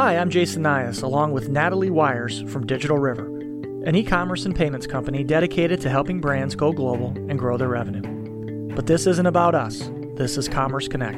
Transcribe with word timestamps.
Hi, 0.00 0.16
I'm 0.16 0.30
Jason 0.30 0.62
Nias, 0.62 1.02
along 1.02 1.32
with 1.32 1.48
Natalie 1.48 1.90
Wires 1.90 2.42
from 2.42 2.64
Digital 2.64 2.98
River, 2.98 3.26
an 3.84 3.96
e 3.96 4.04
commerce 4.04 4.44
and 4.44 4.54
payments 4.54 4.86
company 4.86 5.24
dedicated 5.24 5.80
to 5.80 5.90
helping 5.90 6.20
brands 6.20 6.54
go 6.54 6.72
global 6.72 7.08
and 7.28 7.36
grow 7.36 7.56
their 7.56 7.66
revenue. 7.66 8.76
But 8.76 8.86
this 8.86 9.08
isn't 9.08 9.26
about 9.26 9.56
us, 9.56 9.90
this 10.14 10.38
is 10.38 10.48
Commerce 10.48 10.86
Connect, 10.86 11.16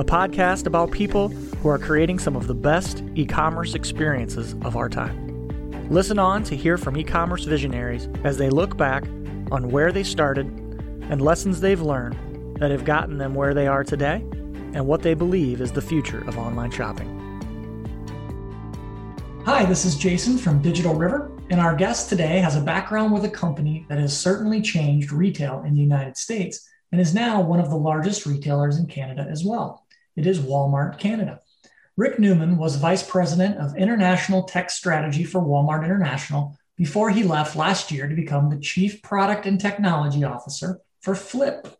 a 0.00 0.04
podcast 0.04 0.66
about 0.66 0.90
people 0.90 1.28
who 1.28 1.68
are 1.68 1.78
creating 1.78 2.18
some 2.18 2.34
of 2.34 2.48
the 2.48 2.56
best 2.56 3.04
e 3.14 3.24
commerce 3.24 3.76
experiences 3.76 4.56
of 4.62 4.74
our 4.74 4.88
time. 4.88 5.88
Listen 5.88 6.18
on 6.18 6.42
to 6.42 6.56
hear 6.56 6.76
from 6.76 6.96
e 6.96 7.04
commerce 7.04 7.44
visionaries 7.44 8.08
as 8.24 8.36
they 8.36 8.50
look 8.50 8.76
back 8.76 9.04
on 9.52 9.70
where 9.70 9.92
they 9.92 10.02
started 10.02 10.46
and 11.08 11.22
lessons 11.22 11.60
they've 11.60 11.80
learned 11.80 12.58
that 12.58 12.72
have 12.72 12.84
gotten 12.84 13.18
them 13.18 13.36
where 13.36 13.54
they 13.54 13.68
are 13.68 13.84
today 13.84 14.24
and 14.74 14.84
what 14.88 15.02
they 15.02 15.14
believe 15.14 15.60
is 15.60 15.70
the 15.70 15.80
future 15.80 16.26
of 16.26 16.36
online 16.36 16.72
shopping. 16.72 17.17
Hi, 19.48 19.64
this 19.64 19.86
is 19.86 19.96
Jason 19.96 20.36
from 20.36 20.60
Digital 20.60 20.94
River, 20.94 21.32
and 21.48 21.58
our 21.58 21.74
guest 21.74 22.10
today 22.10 22.38
has 22.40 22.54
a 22.54 22.60
background 22.60 23.14
with 23.14 23.24
a 23.24 23.30
company 23.30 23.86
that 23.88 23.98
has 23.98 24.14
certainly 24.14 24.60
changed 24.60 25.10
retail 25.10 25.62
in 25.66 25.72
the 25.72 25.80
United 25.80 26.18
States 26.18 26.68
and 26.92 27.00
is 27.00 27.14
now 27.14 27.40
one 27.40 27.58
of 27.58 27.70
the 27.70 27.74
largest 27.74 28.26
retailers 28.26 28.76
in 28.76 28.86
Canada 28.86 29.26
as 29.26 29.44
well. 29.44 29.86
It 30.16 30.26
is 30.26 30.38
Walmart 30.38 30.98
Canada. 30.98 31.40
Rick 31.96 32.18
Newman 32.18 32.58
was 32.58 32.76
Vice 32.76 33.02
President 33.02 33.56
of 33.56 33.74
International 33.74 34.42
Tech 34.42 34.68
Strategy 34.68 35.24
for 35.24 35.40
Walmart 35.40 35.82
International 35.82 36.54
before 36.76 37.08
he 37.08 37.22
left 37.22 37.56
last 37.56 37.90
year 37.90 38.06
to 38.06 38.14
become 38.14 38.50
the 38.50 38.60
Chief 38.60 39.00
Product 39.00 39.46
and 39.46 39.58
Technology 39.58 40.24
Officer 40.24 40.80
for 41.00 41.14
Flipp, 41.14 41.72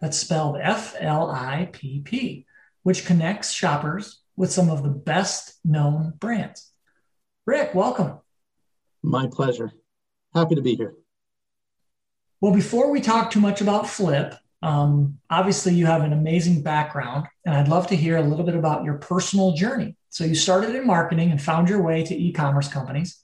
That's 0.00 0.18
spelled 0.18 0.56
F 0.60 0.96
L 0.98 1.30
I 1.30 1.68
P 1.70 2.00
P, 2.00 2.46
which 2.82 3.06
connects 3.06 3.52
shoppers 3.52 4.22
with 4.34 4.50
some 4.50 4.68
of 4.68 4.82
the 4.82 4.90
best 4.90 5.60
known 5.64 6.14
brands. 6.18 6.71
Rick, 7.44 7.74
welcome. 7.74 8.18
My 9.02 9.26
pleasure. 9.26 9.72
Happy 10.32 10.54
to 10.54 10.62
be 10.62 10.76
here. 10.76 10.94
Well, 12.40 12.54
before 12.54 12.90
we 12.90 13.00
talk 13.00 13.30
too 13.30 13.40
much 13.40 13.60
about 13.60 13.84
Flipp, 13.84 14.38
um, 14.62 15.18
obviously 15.28 15.74
you 15.74 15.86
have 15.86 16.02
an 16.02 16.12
amazing 16.12 16.62
background, 16.62 17.26
and 17.44 17.54
I'd 17.54 17.66
love 17.66 17.88
to 17.88 17.96
hear 17.96 18.16
a 18.16 18.22
little 18.22 18.44
bit 18.44 18.54
about 18.54 18.84
your 18.84 18.94
personal 18.94 19.52
journey. 19.52 19.96
So, 20.08 20.24
you 20.24 20.36
started 20.36 20.76
in 20.76 20.86
marketing 20.86 21.32
and 21.32 21.42
found 21.42 21.68
your 21.68 21.82
way 21.82 22.04
to 22.04 22.14
e 22.14 22.32
commerce 22.32 22.68
companies 22.68 23.20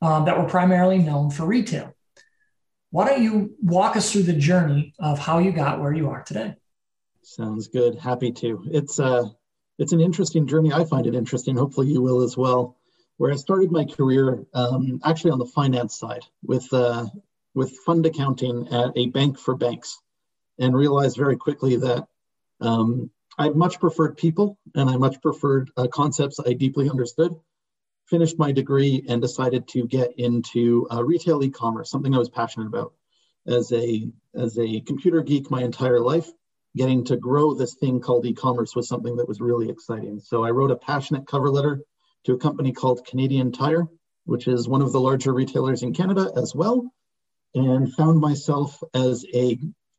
um, 0.00 0.24
that 0.24 0.38
were 0.38 0.48
primarily 0.48 0.98
known 0.98 1.30
for 1.30 1.44
retail. 1.44 1.94
Why 2.90 3.08
don't 3.08 3.22
you 3.22 3.54
walk 3.62 3.96
us 3.96 4.12
through 4.12 4.24
the 4.24 4.32
journey 4.32 4.94
of 4.98 5.18
how 5.18 5.40
you 5.40 5.52
got 5.52 5.80
where 5.80 5.92
you 5.92 6.08
are 6.10 6.22
today? 6.22 6.54
Sounds 7.22 7.68
good. 7.68 7.96
Happy 7.96 8.32
to. 8.32 8.64
It's 8.70 8.98
uh, 8.98 9.24
it's 9.78 9.92
an 9.92 10.00
interesting 10.00 10.46
journey. 10.46 10.72
I 10.72 10.84
find 10.84 11.06
it 11.06 11.14
interesting. 11.14 11.56
Hopefully, 11.56 11.88
you 11.88 12.00
will 12.00 12.22
as 12.22 12.36
well 12.36 12.76
where 13.22 13.30
I 13.30 13.36
started 13.36 13.70
my 13.70 13.84
career 13.84 14.44
um, 14.52 14.98
actually 15.04 15.30
on 15.30 15.38
the 15.38 15.46
finance 15.46 15.96
side 15.96 16.24
with 16.42 16.66
uh, 16.72 17.06
with 17.54 17.78
fund 17.86 18.04
accounting 18.04 18.66
at 18.72 18.90
a 18.96 19.10
bank 19.10 19.38
for 19.38 19.54
banks, 19.54 19.96
and 20.58 20.74
realized 20.74 21.18
very 21.18 21.36
quickly 21.36 21.76
that 21.76 22.08
um, 22.60 23.12
I 23.38 23.50
much 23.50 23.78
preferred 23.78 24.16
people 24.16 24.58
and 24.74 24.90
I 24.90 24.96
much 24.96 25.22
preferred 25.22 25.70
uh, 25.76 25.86
concepts 25.86 26.40
I 26.44 26.54
deeply 26.54 26.90
understood. 26.90 27.32
Finished 28.06 28.40
my 28.40 28.50
degree 28.50 29.04
and 29.08 29.22
decided 29.22 29.68
to 29.68 29.86
get 29.86 30.18
into 30.18 30.88
uh, 30.90 31.04
retail 31.04 31.44
e-commerce, 31.44 31.92
something 31.92 32.12
I 32.16 32.18
was 32.18 32.28
passionate 32.28 32.66
about. 32.66 32.92
As 33.46 33.70
a 33.70 34.10
as 34.34 34.58
a 34.58 34.80
computer 34.80 35.22
geek 35.22 35.48
my 35.48 35.62
entire 35.62 36.00
life, 36.00 36.28
getting 36.74 37.04
to 37.04 37.16
grow 37.16 37.54
this 37.54 37.74
thing 37.74 38.00
called 38.00 38.26
e-commerce 38.26 38.74
was 38.74 38.88
something 38.88 39.14
that 39.14 39.28
was 39.28 39.40
really 39.40 39.70
exciting. 39.70 40.18
So 40.18 40.42
I 40.42 40.50
wrote 40.50 40.72
a 40.72 40.76
passionate 40.90 41.28
cover 41.28 41.50
letter 41.50 41.84
to 42.24 42.34
a 42.34 42.38
company 42.38 42.72
called 42.72 43.06
Canadian 43.06 43.52
Tire, 43.52 43.86
which 44.24 44.46
is 44.48 44.68
one 44.68 44.82
of 44.82 44.92
the 44.92 45.00
larger 45.00 45.32
retailers 45.32 45.82
in 45.82 45.94
Canada 45.94 46.30
as 46.36 46.54
well, 46.54 46.90
and 47.54 47.92
found 47.94 48.20
myself 48.20 48.82
as 48.94 49.24
a 49.34 49.58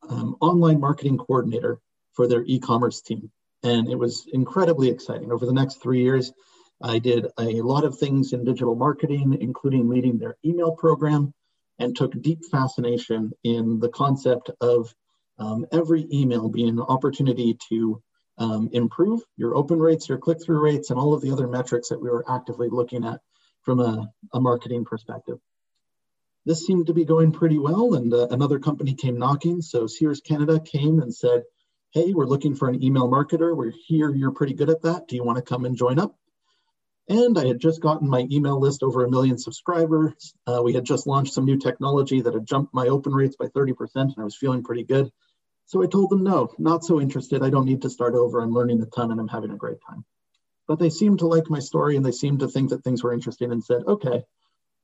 um, 0.10 0.36
online 0.42 0.80
marketing 0.80 1.18
coordinator 1.18 1.80
for 2.14 2.28
their 2.28 2.44
e-commerce 2.46 3.02
team. 3.02 3.32
And 3.64 3.90
it 3.90 3.98
was 3.98 4.28
incredibly 4.32 4.90
exciting. 4.90 5.32
Over 5.32 5.46
the 5.46 5.54
next 5.54 5.82
three 5.82 6.02
years, 6.02 6.32
I 6.82 7.00
did 7.00 7.28
a 7.40 7.62
lot 7.62 7.86
of 7.86 7.98
things 7.98 8.34
in 8.34 8.44
digital 8.44 8.76
marketing, 8.76 9.38
including 9.40 9.90
leading 9.90 10.18
their 10.18 10.36
email 10.44 10.74
program, 10.74 11.34
and 11.80 11.96
took 11.96 12.20
deep 12.22 12.40
fascination 12.52 13.32
in 13.44 13.80
the 13.80 13.90
concept 13.90 14.52
of 14.62 14.94
um, 15.40 15.66
every 15.72 16.08
email 16.12 16.50
being 16.50 16.70
an 16.70 16.82
opportunity 16.82 17.58
to 17.70 18.02
um, 18.38 18.70
improve 18.74 19.22
your 19.38 19.56
open 19.56 19.80
rates, 19.80 20.10
your 20.10 20.18
click 20.18 20.44
through 20.44 20.62
rates, 20.62 20.90
and 20.90 21.00
all 21.00 21.14
of 21.14 21.22
the 21.22 21.32
other 21.32 21.48
metrics 21.48 21.90
that 21.90 22.02
we 22.02 22.10
were 22.10 22.26
actively 22.30 22.70
looking 22.70 23.06
at 23.06 23.22
from 23.62 23.80
a, 23.80 24.12
a 24.34 24.40
marketing 24.40 24.86
perspective. 24.86 25.40
This 26.46 26.66
seemed 26.66 26.88
to 26.88 26.94
be 26.94 27.06
going 27.06 27.32
pretty 27.32 27.58
well, 27.58 27.94
and 27.94 28.14
uh, 28.14 28.28
another 28.32 28.60
company 28.60 28.94
came 28.94 29.18
knocking. 29.18 29.62
So 29.62 29.88
Sears 29.88 30.22
Canada 30.22 30.60
came 30.60 31.00
and 31.00 31.14
said, 31.14 31.44
Hey, 31.92 32.14
we're 32.14 32.26
looking 32.26 32.56
for 32.56 32.68
an 32.70 32.84
email 32.84 33.08
marketer. 33.08 33.56
We're 33.56 33.72
here, 33.88 34.14
you're 34.14 34.32
pretty 34.32 34.54
good 34.54 34.70
at 34.70 34.82
that. 34.82 35.08
Do 35.08 35.16
you 35.16 35.24
want 35.24 35.38
to 35.38 35.44
come 35.44 35.64
and 35.64 35.78
join 35.78 36.00
up? 36.00 36.18
And 37.08 37.38
I 37.38 37.46
had 37.46 37.60
just 37.60 37.82
gotten 37.82 38.10
my 38.10 38.28
email 38.32 38.60
list 38.60 38.82
over 38.82 39.04
a 39.04 39.10
million 39.10 39.38
subscribers. 39.38 40.34
Uh, 40.48 40.62
we 40.64 40.74
had 40.74 40.86
just 40.86 41.06
launched 41.06 41.34
some 41.34 41.46
new 41.46 41.58
technology 41.58 42.22
that 42.22 42.34
had 42.34 42.46
jumped 42.46 42.74
my 42.74 42.88
open 42.88 43.14
rates 43.14 43.36
by 43.36 43.46
30%, 43.48 43.76
and 43.96 44.16
I 44.18 44.24
was 44.24 44.36
feeling 44.36 44.64
pretty 44.64 44.84
good. 44.84 45.12
So 45.74 45.82
I 45.82 45.88
told 45.88 46.12
them, 46.12 46.24
no, 46.24 46.54
not 46.60 46.84
so 46.84 47.02
interested. 47.02 47.42
I 47.42 47.50
don't 47.50 47.66
need 47.66 47.82
to 47.82 47.90
start 47.90 48.14
over. 48.14 48.42
I'm 48.42 48.54
learning 48.54 48.80
a 48.84 48.86
ton 48.86 49.10
and 49.10 49.20
I'm 49.20 49.28
having 49.28 49.50
a 49.50 49.56
great 49.56 49.80
time. 49.82 50.06
But 50.68 50.78
they 50.78 50.92
seemed 50.92 51.18
to 51.20 51.26
like 51.26 51.50
my 51.50 51.58
story 51.58 51.96
and 51.96 52.06
they 52.06 52.12
seemed 52.12 52.42
to 52.42 52.48
think 52.48 52.70
that 52.70 52.84
things 52.84 53.02
were 53.02 53.12
interesting 53.12 53.52
and 53.52 53.64
said, 53.64 53.82
okay, 53.88 54.22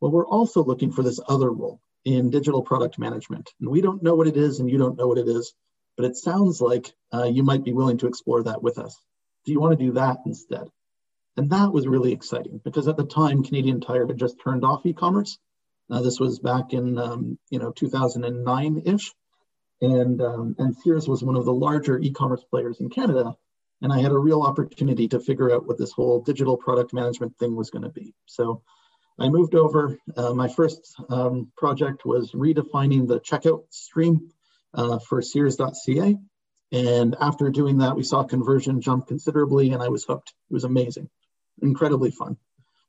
well, 0.01 0.11
we're 0.11 0.25
also 0.25 0.63
looking 0.63 0.91
for 0.91 1.03
this 1.03 1.19
other 1.29 1.51
role 1.51 1.79
in 2.05 2.31
digital 2.31 2.63
product 2.63 2.97
management. 2.97 3.51
And 3.61 3.69
we 3.69 3.81
don't 3.81 4.01
know 4.01 4.15
what 4.15 4.25
it 4.25 4.35
is 4.35 4.59
and 4.59 4.67
you 4.67 4.79
don't 4.79 4.97
know 4.97 5.05
what 5.05 5.19
it 5.19 5.27
is, 5.27 5.53
but 5.95 6.07
it 6.07 6.17
sounds 6.17 6.59
like 6.59 6.91
uh, 7.13 7.25
you 7.25 7.43
might 7.43 7.63
be 7.63 7.71
willing 7.71 7.99
to 7.99 8.07
explore 8.07 8.41
that 8.41 8.63
with 8.63 8.79
us. 8.79 8.99
Do 9.45 9.51
you 9.51 9.59
want 9.59 9.77
to 9.77 9.85
do 9.85 9.91
that 9.91 10.17
instead? 10.25 10.69
And 11.37 11.51
that 11.51 11.71
was 11.71 11.87
really 11.87 12.13
exciting 12.13 12.61
because 12.63 12.87
at 12.87 12.97
the 12.97 13.05
time, 13.05 13.43
Canadian 13.43 13.79
Tire 13.79 14.07
had 14.07 14.17
just 14.17 14.41
turned 14.43 14.65
off 14.65 14.87
e-commerce. 14.87 15.37
Uh, 15.87 16.01
this 16.01 16.19
was 16.19 16.39
back 16.39 16.73
in 16.73 16.97
um, 16.97 17.37
you 17.51 17.59
know 17.59 17.71
2009-ish. 17.73 19.13
And, 19.81 20.21
um, 20.21 20.55
and 20.59 20.75
Sears 20.75 21.07
was 21.07 21.23
one 21.23 21.35
of 21.35 21.45
the 21.45 21.53
larger 21.53 21.99
e-commerce 21.99 22.43
players 22.49 22.79
in 22.79 22.89
Canada. 22.89 23.35
And 23.81 23.93
I 23.93 23.99
had 23.99 24.11
a 24.11 24.17
real 24.17 24.41
opportunity 24.41 25.07
to 25.09 25.19
figure 25.19 25.53
out 25.53 25.65
what 25.65 25.77
this 25.77 25.91
whole 25.91 26.21
digital 26.21 26.57
product 26.57 26.93
management 26.93 27.37
thing 27.37 27.55
was 27.55 27.69
going 27.69 27.83
to 27.83 27.89
be. 27.89 28.13
So 28.25 28.61
I 29.17 29.29
moved 29.29 29.55
over. 29.55 29.97
Uh, 30.15 30.33
my 30.33 30.47
first 30.47 30.95
um, 31.09 31.51
project 31.57 32.05
was 32.05 32.31
redefining 32.31 33.07
the 33.07 33.19
checkout 33.19 33.63
stream 33.69 34.31
uh, 34.73 34.99
for 34.99 35.21
Sears.ca. 35.21 36.17
And 36.71 37.15
after 37.19 37.49
doing 37.49 37.79
that, 37.79 37.95
we 37.95 38.03
saw 38.03 38.23
conversion 38.23 38.81
jump 38.81 39.07
considerably, 39.07 39.71
and 39.71 39.81
I 39.81 39.89
was 39.89 40.03
hooked. 40.03 40.33
It 40.49 40.53
was 40.53 40.63
amazing, 40.63 41.09
incredibly 41.61 42.11
fun. 42.11 42.37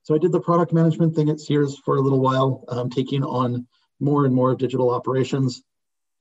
So 0.03 0.15
I 0.15 0.19
did 0.19 0.33
the 0.33 0.41
product 0.41 0.73
management 0.73 1.15
thing 1.15 1.31
at 1.31 1.41
Sears 1.41 1.79
for 1.79 1.97
a 1.97 2.01
little 2.01 2.21
while, 2.21 2.65
um, 2.69 2.91
taking 2.91 3.23
on 3.25 3.67
more 3.99 4.25
and 4.25 4.35
more 4.35 4.55
digital 4.55 4.91
operations. 4.91 5.63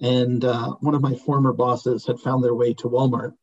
And 0.02 0.44
uh, 0.46 0.76
one 0.80 0.96
of 0.96 1.02
my 1.02 1.16
former 1.16 1.54
bosses 1.54 2.06
had 2.06 2.20
found 2.20 2.44
their 2.44 2.56
way 2.56 2.74
to 2.76 2.90
Walmart 2.90 3.34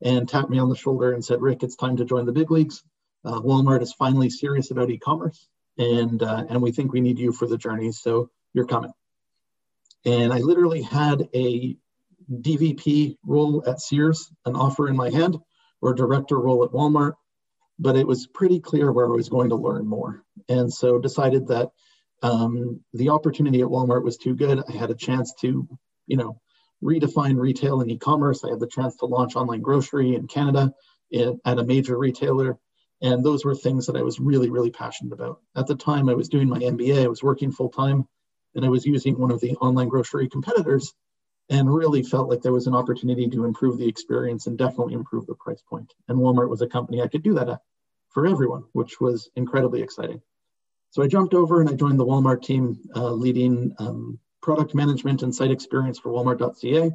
and 0.00 0.28
tapped 0.28 0.50
me 0.50 0.58
on 0.58 0.68
the 0.68 0.76
shoulder 0.76 1.12
and 1.12 1.24
said, 1.24 1.42
Rick, 1.42 1.62
it's 1.62 1.76
time 1.76 1.96
to 1.98 2.04
join 2.04 2.24
the 2.24 2.32
big 2.32 2.50
leagues. 2.50 2.82
Uh, 3.24 3.40
Walmart 3.40 3.82
is 3.82 3.92
finally 3.92 4.30
serious 4.30 4.70
about 4.70 4.90
e-commerce, 4.90 5.48
and 5.76 6.22
uh, 6.22 6.44
and 6.48 6.62
we 6.62 6.72
think 6.72 6.92
we 6.92 7.00
need 7.00 7.18
you 7.18 7.32
for 7.32 7.46
the 7.46 7.58
journey. 7.58 7.92
So 7.92 8.30
you're 8.54 8.66
coming. 8.66 8.92
And 10.04 10.32
I 10.32 10.38
literally 10.38 10.82
had 10.82 11.28
a 11.34 11.76
DVP 12.32 13.18
role 13.24 13.64
at 13.66 13.80
Sears, 13.80 14.30
an 14.46 14.54
offer 14.54 14.88
in 14.88 14.96
my 14.96 15.10
hand, 15.10 15.36
or 15.82 15.94
director 15.94 16.38
role 16.38 16.64
at 16.64 16.70
Walmart, 16.70 17.14
but 17.78 17.96
it 17.96 18.06
was 18.06 18.28
pretty 18.28 18.60
clear 18.60 18.92
where 18.92 19.06
I 19.06 19.10
was 19.10 19.28
going 19.28 19.50
to 19.50 19.56
learn 19.56 19.86
more, 19.86 20.24
and 20.48 20.72
so 20.72 20.98
decided 20.98 21.48
that 21.48 21.70
um, 22.22 22.80
the 22.94 23.10
opportunity 23.10 23.60
at 23.60 23.68
Walmart 23.68 24.04
was 24.04 24.16
too 24.16 24.34
good. 24.34 24.62
I 24.68 24.72
had 24.72 24.90
a 24.90 24.94
chance 24.94 25.34
to 25.40 25.68
you 26.08 26.16
know, 26.16 26.40
redefine 26.82 27.38
retail 27.38 27.80
and 27.80 27.90
e-commerce. 27.90 28.44
I 28.44 28.50
had 28.50 28.60
the 28.60 28.66
chance 28.66 28.96
to 28.96 29.06
launch 29.06 29.36
online 29.36 29.60
grocery 29.60 30.14
in 30.14 30.26
Canada 30.26 30.72
at 31.12 31.58
a 31.58 31.64
major 31.64 31.96
retailer. 31.96 32.58
And 33.00 33.24
those 33.24 33.44
were 33.44 33.54
things 33.54 33.86
that 33.86 33.96
I 33.96 34.02
was 34.02 34.18
really, 34.18 34.50
really 34.50 34.70
passionate 34.70 35.12
about. 35.12 35.40
At 35.56 35.66
the 35.66 35.76
time, 35.76 36.08
I 36.08 36.14
was 36.14 36.28
doing 36.28 36.48
my 36.48 36.58
MBA, 36.58 37.04
I 37.04 37.08
was 37.08 37.22
working 37.22 37.52
full 37.52 37.68
time, 37.68 38.08
and 38.54 38.64
I 38.64 38.68
was 38.68 38.84
using 38.84 39.18
one 39.18 39.30
of 39.30 39.40
the 39.40 39.54
online 39.56 39.88
grocery 39.88 40.28
competitors 40.28 40.92
and 41.50 41.72
really 41.72 42.02
felt 42.02 42.28
like 42.28 42.42
there 42.42 42.52
was 42.52 42.66
an 42.66 42.74
opportunity 42.74 43.28
to 43.28 43.44
improve 43.44 43.78
the 43.78 43.88
experience 43.88 44.46
and 44.46 44.58
definitely 44.58 44.94
improve 44.94 45.26
the 45.26 45.34
price 45.34 45.62
point. 45.62 45.94
And 46.08 46.18
Walmart 46.18 46.50
was 46.50 46.60
a 46.60 46.66
company 46.66 47.00
I 47.00 47.08
could 47.08 47.22
do 47.22 47.34
that 47.34 47.48
at 47.48 47.60
for 48.10 48.26
everyone, 48.26 48.64
which 48.72 49.00
was 49.00 49.30
incredibly 49.36 49.82
exciting. 49.82 50.20
So 50.90 51.02
I 51.02 51.06
jumped 51.06 51.34
over 51.34 51.60
and 51.60 51.70
I 51.70 51.74
joined 51.74 52.00
the 52.00 52.06
Walmart 52.06 52.42
team, 52.42 52.78
uh, 52.96 53.12
leading 53.12 53.74
um, 53.78 54.18
product 54.40 54.74
management 54.74 55.22
and 55.22 55.34
site 55.34 55.50
experience 55.50 55.98
for 55.98 56.10
Walmart.ca. 56.10 56.90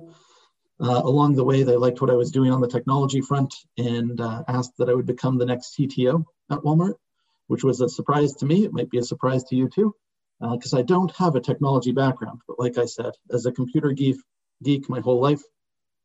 Uh, 0.79 1.01
along 1.03 1.35
the 1.35 1.43
way, 1.43 1.63
they 1.63 1.77
liked 1.77 2.01
what 2.01 2.09
I 2.09 2.15
was 2.15 2.31
doing 2.31 2.51
on 2.51 2.61
the 2.61 2.67
technology 2.67 3.21
front 3.21 3.53
and 3.77 4.19
uh, 4.19 4.43
asked 4.47 4.73
that 4.77 4.89
I 4.89 4.93
would 4.93 5.05
become 5.05 5.37
the 5.37 5.45
next 5.45 5.77
CTO 5.77 6.25
at 6.51 6.59
Walmart. 6.59 6.95
which 7.47 7.63
was 7.63 7.81
a 7.81 7.89
surprise 7.89 8.33
to 8.33 8.45
me. 8.45 8.65
It 8.65 8.73
might 8.73 8.89
be 8.89 8.97
a 8.97 9.03
surprise 9.03 9.43
to 9.45 9.55
you 9.55 9.69
too, 9.69 9.93
because 10.39 10.73
uh, 10.73 10.79
I 10.79 10.81
don't 10.81 11.15
have 11.17 11.35
a 11.35 11.41
technology 11.41 11.91
background. 11.91 12.41
But 12.47 12.59
like 12.59 12.77
I 12.77 12.85
said, 12.85 13.11
as 13.31 13.45
a 13.45 13.51
computer 13.51 13.91
geek, 13.91 14.17
geek 14.63 14.89
my 14.89 14.99
whole 14.99 15.21
life, 15.21 15.41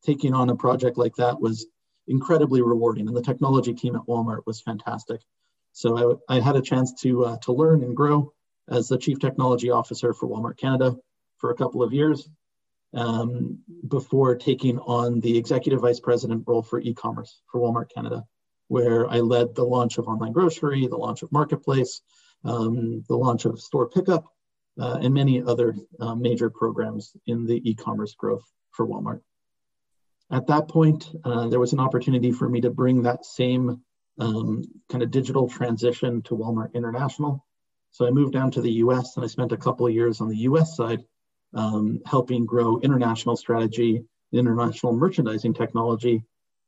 taking 0.05 0.35
on 0.35 0.50
a 0.50 0.56
project 0.56 0.99
like 0.99 1.17
that 1.17 1.40
was 1.40 1.67
incredibly 2.06 2.62
rewarding. 2.62 3.06
And 3.08 3.17
the 3.17 3.23
technology 3.23 3.75
team 3.75 3.96
at 3.96 4.06
Walmart 4.06 4.43
was 4.46 4.61
fantastic. 4.61 5.20
So 5.73 6.19
I, 6.29 6.37
I 6.37 6.40
had 6.40 6.56
a 6.56 6.62
chance 6.62 6.93
to, 7.02 7.25
uh, 7.25 7.37
to 7.43 7.52
learn 7.52 7.82
and 7.82 7.96
grow 7.96 8.32
as 8.69 8.88
the 8.88 8.99
chief 8.99 9.19
technology 9.19 9.70
officer 9.70 10.12
for 10.12 10.29
Walmart 10.29 10.58
Canada 10.58 10.96
for 11.38 11.50
a 11.50 11.55
couple 11.55 11.82
of 11.82 11.93
years 11.93 12.29
um, 12.94 13.58
before 13.87 14.35
taking 14.37 14.79
on 14.79 15.20
the 15.20 15.37
executive 15.37 15.81
vice 15.81 16.00
president 16.00 16.44
role 16.46 16.62
for 16.62 16.81
e-commerce 16.81 17.40
for 17.50 17.61
Walmart 17.61 17.93
Canada, 17.93 18.25
where 18.69 19.08
I 19.08 19.20
led 19.20 19.55
the 19.55 19.64
launch 19.64 19.99
of 19.99 20.06
online 20.06 20.32
grocery, 20.32 20.87
the 20.87 20.96
launch 20.96 21.23
of 21.23 21.32
marketplace, 21.32 22.00
um, 22.44 23.05
the 23.08 23.17
launch 23.17 23.44
of 23.44 23.61
store 23.61 23.88
pickup, 23.88 24.25
uh, 24.81 24.99
and 25.02 25.12
many 25.12 25.43
other 25.43 25.75
uh, 26.00 26.14
major 26.14 26.50
programs 26.50 27.12
in 27.26 27.46
the 27.46 27.69
e-commerce 27.69 28.14
growth 28.14 28.44
for 28.70 28.87
Walmart. 28.87 29.20
At 30.31 30.46
that 30.49 30.69
point, 30.69 31.08
uh, 31.25 31.49
there 31.49 31.61
was 31.61 31.73
an 31.73 31.81
opportunity 31.81 32.32
for 32.32 32.49
me 32.49 32.61
to 32.61 32.70
bring 32.70 33.02
that 33.02 33.25
same 33.25 33.82
um, 34.20 34.64
kind 34.88 35.02
of 35.02 35.11
digital 35.11 35.49
transition 35.49 36.23
to 36.23 36.37
Walmart 36.37 36.75
International. 36.75 37.44
So 37.90 38.06
I 38.06 38.11
moved 38.11 38.35
down 38.35 38.50
to 38.52 38.61
the 38.61 38.73
US 38.73 39.17
and 39.17 39.25
I 39.25 39.29
spent 39.29 39.52
a 39.52 39.56
couple 39.56 39.87
of 39.87 39.94
years 39.94 40.20
on 40.20 40.29
the 40.29 40.37
US 40.38 40.76
side 40.76 41.05
um, 41.54 42.00
helping 42.06 42.46
grow 42.46 42.78
international 42.80 43.36
strategy, 43.36 44.04
international 44.32 44.92
merchandising 44.92 45.54
technology 45.54 46.22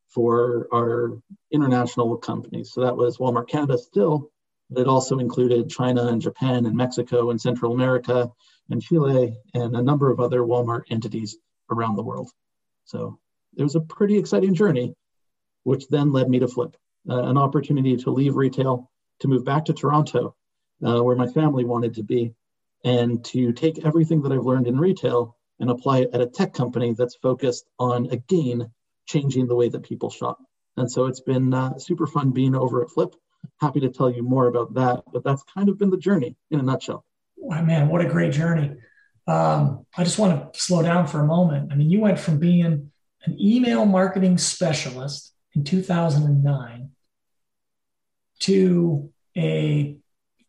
for 0.09 0.67
our 0.73 1.19
international 1.53 2.17
companies. 2.17 2.73
So 2.73 2.81
that 2.83 2.97
was 2.97 3.19
Walmart 3.19 3.49
Canada 3.49 3.79
still, 3.79 4.31
but 4.71 4.83
it 4.83 4.89
also 4.89 5.19
included 5.19 5.71
China 5.71 6.07
and 6.09 6.21
Japan 6.21 6.67
and 6.67 6.77
Mexico 6.77 7.31
and 7.31 7.41
Central 7.41 7.73
America 7.73 8.31
and 8.71 8.83
Chile 8.83 9.37
and 9.55 9.77
a 9.77 9.83
number 9.83 10.11
of 10.11 10.21
other 10.21 10.41
Walmart 10.41 10.83
entities 10.91 11.37
around 11.71 11.97
the 11.97 12.03
world. 12.03 12.31
So 12.85 13.19
it 13.57 13.63
was 13.63 13.77
a 13.77 13.81
pretty 13.81 14.19
exciting 14.19 14.55
journey, 14.55 14.95
which 15.63 15.89
then 15.89 16.13
led 16.13 16.29
me 16.29 16.39
to 16.41 16.47
Flipp, 16.47 16.75
uh, 17.09 17.25
an 17.25 17.37
opportunity 17.37 17.97
to 17.99 18.11
leave 18.11 18.37
retail, 18.37 18.91
to 19.21 19.29
move 19.29 19.45
back 19.45 19.67
to 19.67 19.73
Toronto, 19.73 20.35
uh, 20.85 21.03
where 21.03 21.17
my 21.17 21.27
family 21.27 21.65
wanted 21.65 21.95
to 21.95 22.03
be, 22.03 22.35
and 22.85 23.25
to 23.27 23.53
take 23.53 23.85
everything 23.85 24.23
that 24.23 24.33
I've 24.33 24.45
learned 24.45 24.67
in 24.67 24.79
retail 24.79 25.37
and 25.59 25.71
apply 25.71 26.01
it 26.01 26.11
at 26.13 26.21
a 26.21 26.27
tech 26.27 26.55
company 26.55 26.95
that's 26.97 27.17
focused 27.17 27.67
on, 27.79 28.07
again, 28.07 28.71
changing 29.07 29.47
the 29.47 29.55
way 29.55 29.69
that 29.69 29.83
people 29.83 30.11
shop. 30.11 30.39
And 30.77 30.91
so 30.91 31.07
it's 31.07 31.21
been 31.21 31.53
uh, 31.53 31.79
super 31.79 32.07
fun 32.07 32.31
being 32.31 32.55
over 32.55 32.83
at 32.83 32.89
Flipp. 32.89 33.13
Happy 33.61 33.81
to 33.81 33.91
tell 33.91 34.11
you 34.11 34.23
more 34.23 34.47
about 34.47 34.75
that, 34.75 35.03
but 35.13 35.25
that's 35.25 35.43
kind 35.55 35.69
of 35.69 35.79
been 35.79 35.91
the 35.91 35.99
journey 35.99 36.37
in 36.51 36.61
a 36.61 36.63
nutshell. 36.63 37.05
Wow, 37.37 37.63
man, 37.63 37.89
what 37.89 38.01
a 38.01 38.09
great 38.09 38.33
journey. 38.33 38.77
Um, 39.27 39.87
I 39.97 40.05
just 40.05 40.19
want 40.19 40.53
to 40.53 40.61
slow 40.61 40.83
down 40.83 41.07
for 41.07 41.21
a 41.21 41.27
moment. 41.27 41.73
I 41.73 41.77
mean, 41.77 41.91
you 41.91 42.01
went 42.01 42.19
from 42.19 42.39
being 42.39 42.91
an 43.25 43.41
email 43.41 43.85
marketing 43.85 44.39
specialist 44.39 45.33
in 45.55 45.65
2009 45.65 46.91
to 48.41 49.13
a 49.37 49.97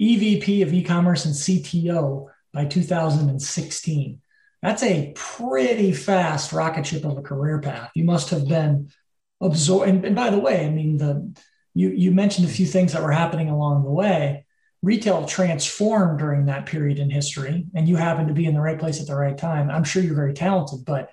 EVP 0.01 0.63
of 0.63 0.73
e-commerce 0.73 1.25
and 1.25 1.35
CTO 1.35 2.27
by 2.53 2.65
2016. 2.65 4.21
That's 4.61 4.83
a 4.83 5.13
pretty 5.15 5.91
fast 5.91 6.53
rocket 6.53 6.85
ship 6.85 7.05
of 7.05 7.17
a 7.17 7.21
career 7.21 7.59
path. 7.59 7.91
You 7.95 8.03
must 8.03 8.31
have 8.31 8.47
been 8.47 8.91
absorbed. 9.39 9.89
And, 9.89 10.05
and, 10.05 10.15
by 10.15 10.29
the 10.29 10.39
way, 10.39 10.65
I 10.65 10.69
mean 10.69 10.97
the 10.97 11.33
you 11.73 11.89
you 11.89 12.11
mentioned 12.11 12.47
a 12.47 12.51
few 12.51 12.65
things 12.65 12.93
that 12.93 13.01
were 13.01 13.11
happening 13.11 13.49
along 13.49 13.83
the 13.83 13.91
way. 13.91 14.45
Retail 14.83 15.25
transformed 15.25 16.19
during 16.19 16.45
that 16.45 16.65
period 16.65 16.97
in 16.97 17.09
history, 17.09 17.67
and 17.75 17.87
you 17.87 17.95
happened 17.95 18.27
to 18.29 18.33
be 18.33 18.45
in 18.45 18.55
the 18.55 18.61
right 18.61 18.79
place 18.79 18.99
at 18.99 19.07
the 19.07 19.15
right 19.15 19.37
time. 19.37 19.69
I'm 19.69 19.83
sure 19.83 20.01
you're 20.01 20.15
very 20.15 20.33
talented, 20.33 20.85
but 20.85 21.11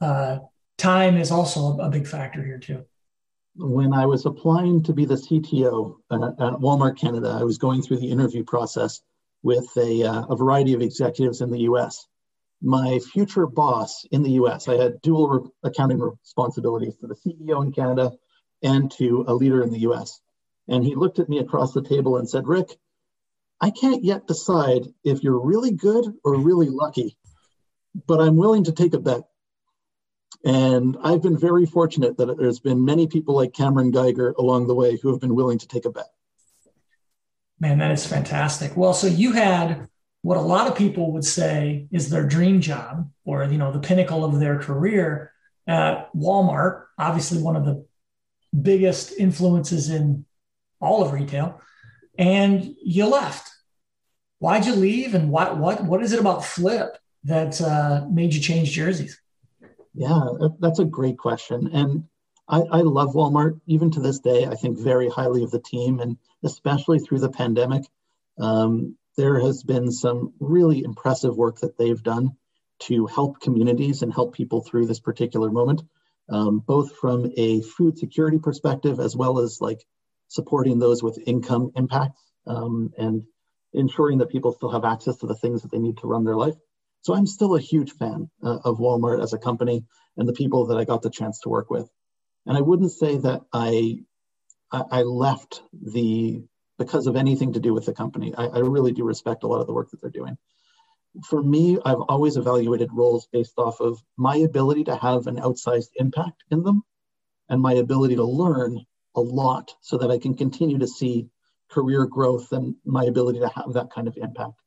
uh, 0.00 0.38
time 0.76 1.16
is 1.16 1.30
also 1.30 1.78
a 1.78 1.88
big 1.88 2.06
factor 2.06 2.44
here 2.44 2.58
too 2.58 2.84
when 3.58 3.92
I 3.92 4.06
was 4.06 4.26
applying 4.26 4.82
to 4.84 4.92
be 4.92 5.04
the 5.04 5.14
CTO 5.14 5.96
at, 6.10 6.60
Walmart 6.60 6.98
Canada, 6.98 7.36
I 7.38 7.44
was 7.44 7.58
going 7.58 7.82
through 7.82 7.98
the 7.98 8.10
interview 8.10 8.44
process 8.44 9.00
with 9.42 9.68
a, 9.76 10.02
uh, 10.04 10.26
a, 10.26 10.36
variety 10.36 10.74
of 10.74 10.82
executives 10.82 11.40
in 11.40 11.50
the 11.50 11.60
US. 11.60 12.06
My 12.62 12.98
future 12.98 13.46
boss 13.46 14.04
in 14.10 14.22
the 14.22 14.32
US, 14.32 14.68
I 14.68 14.76
had 14.76 15.00
dual 15.02 15.28
re- 15.28 15.50
accounting 15.62 16.00
responsibilities 16.00 16.96
to 16.96 17.06
the 17.06 17.14
CEO 17.14 17.64
in 17.64 17.72
Canada 17.72 18.12
and 18.62 18.90
to 18.92 19.24
a 19.28 19.34
leader 19.34 19.62
in 19.62 19.70
the 19.70 19.80
US. 19.80 20.20
And 20.68 20.84
he 20.84 20.94
looked 20.94 21.18
at 21.18 21.28
me 21.28 21.38
across 21.38 21.72
the 21.72 21.82
table 21.82 22.16
and 22.16 22.28
said, 22.28 22.46
Rick, 22.46 22.76
I 23.60 23.70
can't 23.70 24.04
yet 24.04 24.26
decide 24.26 24.82
if 25.04 25.22
you're 25.22 25.40
really 25.40 25.72
good 25.72 26.04
or 26.24 26.36
really 26.36 26.68
lucky, 26.68 27.16
but 28.06 28.20
I'm 28.20 28.36
willing 28.36 28.64
to 28.64 28.72
take 28.72 28.94
a 28.94 28.98
bet. 28.98 29.22
And 30.44 30.96
I've 31.02 31.22
been 31.22 31.38
very 31.38 31.66
fortunate 31.66 32.16
that 32.18 32.36
there's 32.38 32.60
been 32.60 32.84
many 32.84 33.06
people 33.06 33.34
like 33.34 33.52
Cameron 33.52 33.90
Geiger 33.90 34.34
along 34.38 34.66
the 34.66 34.74
way 34.74 34.96
who 34.96 35.10
have 35.10 35.20
been 35.20 35.34
willing 35.34 35.58
to 35.58 35.66
take 35.66 35.84
a 35.84 35.90
bet. 35.90 36.06
Man, 37.58 37.78
that 37.78 37.90
is 37.90 38.06
fantastic. 38.06 38.76
Well, 38.76 38.92
so 38.92 39.06
you 39.06 39.32
had 39.32 39.88
what 40.22 40.36
a 40.36 40.40
lot 40.40 40.66
of 40.66 40.76
people 40.76 41.12
would 41.12 41.24
say 41.24 41.86
is 41.90 42.10
their 42.10 42.26
dream 42.26 42.60
job 42.60 43.10
or 43.24 43.44
you 43.44 43.58
know 43.58 43.72
the 43.72 43.78
pinnacle 43.78 44.24
of 44.24 44.40
their 44.40 44.58
career 44.58 45.32
at 45.66 46.12
Walmart, 46.14 46.84
obviously 46.98 47.42
one 47.42 47.56
of 47.56 47.64
the 47.64 47.86
biggest 48.60 49.12
influences 49.12 49.90
in 49.90 50.24
all 50.80 51.02
of 51.02 51.12
retail, 51.12 51.60
and 52.18 52.74
you 52.82 53.06
left. 53.06 53.50
Why'd 54.38 54.66
you 54.66 54.74
leave, 54.74 55.14
and 55.14 55.30
what 55.30 55.56
what 55.58 55.84
what 55.84 56.02
is 56.02 56.12
it 56.12 56.20
about 56.20 56.40
Flipp 56.40 56.96
that 57.24 57.60
uh, 57.60 58.06
made 58.10 58.34
you 58.34 58.40
change 58.40 58.72
jerseys? 58.72 59.20
Yeah, 59.96 60.28
that's 60.60 60.78
a 60.78 60.84
great 60.84 61.18
question. 61.18 61.70
And 61.72 62.04
I, 62.48 62.60
I, 62.60 62.80
love 62.82 63.14
Walmart. 63.14 63.60
Even 63.66 63.90
to 63.92 64.00
this 64.00 64.20
day, 64.20 64.46
I 64.46 64.54
think 64.54 64.78
very 64.78 65.08
highly 65.08 65.42
of 65.42 65.50
the 65.50 65.60
team, 65.60 66.00
and 66.00 66.18
especially 66.44 66.98
through 66.98 67.20
the 67.20 67.30
pandemic. 67.30 67.84
Um, 68.38 68.96
there 69.16 69.40
has 69.40 69.62
been 69.62 69.90
some 69.90 70.34
really 70.38 70.84
impressive 70.84 71.34
work 71.34 71.60
that 71.60 71.78
they've 71.78 72.02
done 72.02 72.36
to 72.80 73.06
help 73.06 73.40
communities 73.40 74.02
and 74.02 74.12
help 74.12 74.34
people 74.34 74.60
through 74.60 74.86
this 74.86 75.00
particular 75.00 75.50
moment, 75.50 75.82
um, 76.28 76.58
both 76.58 76.94
from 76.96 77.32
a 77.38 77.62
food 77.62 77.98
security 77.98 78.38
perspective 78.38 79.00
as 79.00 79.16
well 79.16 79.38
as 79.38 79.62
like 79.62 79.82
supporting 80.28 80.78
those 80.78 81.02
with 81.02 81.18
income 81.26 81.72
impacts 81.74 82.20
um, 82.46 82.92
and 82.98 83.24
ensuring 83.72 84.18
that 84.18 84.28
people 84.28 84.52
still 84.52 84.70
have 84.70 84.84
access 84.84 85.16
to 85.16 85.26
the 85.26 85.34
things 85.34 85.62
that 85.62 85.70
they 85.70 85.78
need 85.78 85.96
to 85.96 86.06
run 86.06 86.24
their 86.24 86.36
life. 86.36 86.54
So 87.06 87.14
I'm 87.14 87.28
still 87.28 87.54
a 87.54 87.60
huge 87.60 87.92
fan 87.92 88.28
uh, 88.42 88.58
of 88.64 88.78
Walmart 88.78 89.22
as 89.22 89.32
a 89.32 89.38
company 89.38 89.84
and 90.16 90.28
the 90.28 90.32
people 90.32 90.66
that 90.66 90.76
I 90.76 90.84
got 90.84 91.02
the 91.02 91.08
chance 91.08 91.38
to 91.42 91.48
work 91.48 91.70
with. 91.70 91.88
And 92.46 92.56
I 92.56 92.60
wouldn't 92.60 92.90
say 92.90 93.16
that 93.18 93.42
I 93.52 94.00
I 94.72 95.02
left 95.02 95.62
the 95.72 96.42
because 96.78 97.06
of 97.06 97.14
anything 97.14 97.52
to 97.52 97.60
do 97.60 97.72
with 97.72 97.86
the 97.86 97.94
company. 97.94 98.34
I, 98.36 98.46
I 98.46 98.58
really 98.58 98.90
do 98.90 99.04
respect 99.04 99.44
a 99.44 99.46
lot 99.46 99.60
of 99.60 99.68
the 99.68 99.72
work 99.72 99.92
that 99.92 100.00
they're 100.00 100.10
doing. 100.10 100.36
For 101.28 101.40
me, 101.40 101.78
I've 101.84 102.02
always 102.08 102.36
evaluated 102.36 102.90
roles 102.92 103.28
based 103.32 103.54
off 103.56 103.78
of 103.78 104.02
my 104.16 104.38
ability 104.38 104.82
to 104.90 104.96
have 104.96 105.28
an 105.28 105.36
outsized 105.36 105.90
impact 105.94 106.42
in 106.50 106.64
them 106.64 106.82
and 107.48 107.62
my 107.62 107.74
ability 107.74 108.16
to 108.16 108.24
learn 108.24 108.84
a 109.14 109.20
lot 109.20 109.72
so 109.80 109.96
that 109.98 110.10
I 110.10 110.18
can 110.18 110.34
continue 110.34 110.78
to 110.78 110.88
see 110.88 111.28
career 111.70 112.04
growth 112.06 112.50
and 112.50 112.74
my 112.84 113.04
ability 113.04 113.38
to 113.38 113.48
have 113.54 113.74
that 113.74 113.92
kind 113.92 114.08
of 114.08 114.16
impact. 114.16 114.60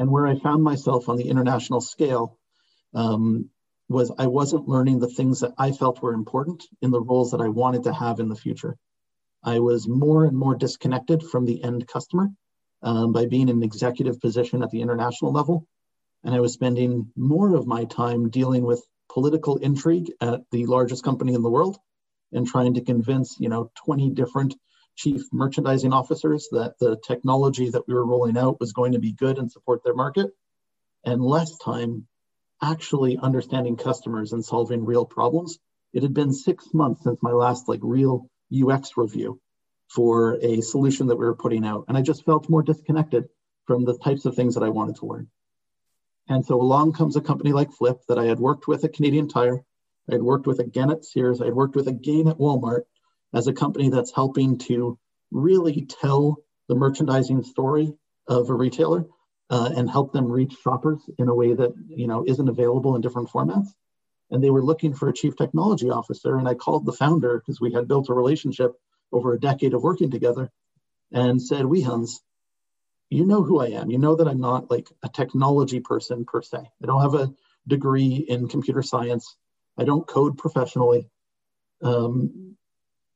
And 0.00 0.10
where 0.10 0.26
I 0.26 0.38
found 0.38 0.64
myself 0.64 1.10
on 1.10 1.18
the 1.18 1.28
international 1.28 1.82
scale 1.82 2.38
um, 2.94 3.50
was 3.90 4.10
I 4.18 4.28
wasn't 4.28 4.66
learning 4.66 4.98
the 4.98 5.10
things 5.10 5.40
that 5.40 5.52
I 5.58 5.72
felt 5.72 6.00
were 6.00 6.14
important 6.14 6.64
in 6.80 6.90
the 6.90 7.02
roles 7.02 7.32
that 7.32 7.42
I 7.42 7.48
wanted 7.48 7.82
to 7.82 7.92
have 7.92 8.18
in 8.18 8.30
the 8.30 8.34
future. 8.34 8.78
I 9.44 9.58
was 9.58 9.86
more 9.86 10.24
and 10.24 10.34
more 10.34 10.54
disconnected 10.54 11.22
from 11.22 11.44
the 11.44 11.62
end 11.62 11.86
customer 11.86 12.30
um, 12.82 13.12
by 13.12 13.26
being 13.26 13.50
in 13.50 13.56
an 13.56 13.62
executive 13.62 14.18
position 14.22 14.62
at 14.62 14.70
the 14.70 14.80
international 14.80 15.32
level. 15.32 15.66
And 16.24 16.34
I 16.34 16.40
was 16.40 16.54
spending 16.54 17.12
more 17.14 17.54
of 17.54 17.66
my 17.66 17.84
time 17.84 18.30
dealing 18.30 18.64
with 18.64 18.82
political 19.12 19.58
intrigue 19.58 20.10
at 20.22 20.40
the 20.50 20.64
largest 20.64 21.04
company 21.04 21.34
in 21.34 21.42
the 21.42 21.50
world 21.50 21.76
and 22.32 22.46
trying 22.46 22.72
to 22.72 22.80
convince, 22.80 23.36
you 23.38 23.50
know, 23.50 23.70
20 23.84 24.10
different 24.12 24.54
chief 25.00 25.22
merchandising 25.32 25.92
officers 25.92 26.48
that 26.52 26.74
the 26.78 26.98
technology 27.06 27.70
that 27.70 27.86
we 27.88 27.94
were 27.94 28.04
rolling 28.04 28.36
out 28.36 28.60
was 28.60 28.72
going 28.72 28.92
to 28.92 28.98
be 28.98 29.12
good 29.12 29.38
and 29.38 29.50
support 29.50 29.82
their 29.82 29.94
market, 29.94 30.30
and 31.04 31.22
less 31.22 31.56
time 31.58 32.06
actually 32.62 33.16
understanding 33.16 33.76
customers 33.76 34.32
and 34.32 34.44
solving 34.44 34.84
real 34.84 35.06
problems. 35.06 35.58
It 35.94 36.02
had 36.02 36.12
been 36.12 36.32
six 36.32 36.66
months 36.74 37.02
since 37.02 37.18
my 37.22 37.32
last 37.32 37.66
like 37.66 37.80
real 37.82 38.28
UX 38.52 38.90
review 38.96 39.40
for 39.88 40.38
a 40.42 40.60
solution 40.60 41.06
that 41.06 41.16
we 41.16 41.24
were 41.24 41.34
putting 41.34 41.64
out, 41.64 41.86
and 41.88 41.96
I 41.96 42.02
just 42.02 42.24
felt 42.24 42.50
more 42.50 42.62
disconnected 42.62 43.24
from 43.66 43.84
the 43.84 43.96
types 43.96 44.26
of 44.26 44.34
things 44.34 44.54
that 44.54 44.64
I 44.64 44.68
wanted 44.68 44.96
to 44.96 45.06
learn. 45.06 45.28
And 46.28 46.44
so 46.44 46.60
along 46.60 46.92
comes 46.92 47.16
a 47.16 47.20
company 47.20 47.52
like 47.52 47.70
Flipp 47.70 48.00
that 48.08 48.18
I 48.18 48.24
had 48.24 48.38
worked 48.38 48.68
with 48.68 48.84
at 48.84 48.92
Canadian 48.92 49.28
Tire, 49.28 49.64
I 50.08 50.12
had 50.12 50.22
worked 50.22 50.46
with 50.46 50.58
again 50.58 50.90
at 50.90 51.04
Sears, 51.04 51.40
I 51.40 51.46
had 51.46 51.54
worked 51.54 51.74
with 51.74 51.88
again 51.88 52.28
at 52.28 52.38
Walmart, 52.38 52.82
as 53.32 53.46
a 53.46 53.52
company 53.52 53.88
that's 53.88 54.14
helping 54.14 54.58
to 54.58 54.98
really 55.30 55.86
tell 55.86 56.38
the 56.68 56.74
merchandising 56.74 57.42
story 57.42 57.92
of 58.28 58.50
a 58.50 58.54
retailer 58.54 59.06
uh, 59.50 59.70
and 59.76 59.90
help 59.90 60.12
them 60.12 60.30
reach 60.30 60.54
shoppers 60.62 61.00
in 61.18 61.28
a 61.28 61.34
way 61.34 61.54
that 61.54 61.72
you 61.88 62.06
know 62.06 62.24
isn't 62.26 62.48
available 62.48 62.94
in 62.94 63.02
different 63.02 63.28
formats. 63.28 63.68
And 64.30 64.42
they 64.42 64.50
were 64.50 64.62
looking 64.62 64.94
for 64.94 65.08
a 65.08 65.12
chief 65.12 65.36
technology 65.36 65.90
officer, 65.90 66.36
and 66.36 66.46
I 66.46 66.54
called 66.54 66.86
the 66.86 66.92
founder 66.92 67.38
because 67.38 67.60
we 67.60 67.72
had 67.72 67.88
built 67.88 68.08
a 68.08 68.14
relationship 68.14 68.72
over 69.12 69.32
a 69.32 69.40
decade 69.40 69.74
of 69.74 69.82
working 69.82 70.10
together, 70.10 70.50
and 71.12 71.42
said, 71.42 71.64
"Wehuns, 71.64 72.20
you 73.10 73.26
know 73.26 73.42
who 73.42 73.60
I 73.60 73.70
am. 73.70 73.90
You 73.90 73.98
know 73.98 74.14
that 74.16 74.28
I'm 74.28 74.40
not 74.40 74.70
like 74.70 74.88
a 75.02 75.08
technology 75.08 75.80
person 75.80 76.24
per 76.24 76.42
se. 76.42 76.58
I 76.58 76.86
don't 76.86 77.02
have 77.02 77.14
a 77.14 77.32
degree 77.66 78.24
in 78.28 78.48
computer 78.48 78.82
science. 78.82 79.36
I 79.76 79.84
don't 79.84 80.06
code 80.06 80.38
professionally. 80.38 81.08
Um, 81.82 82.49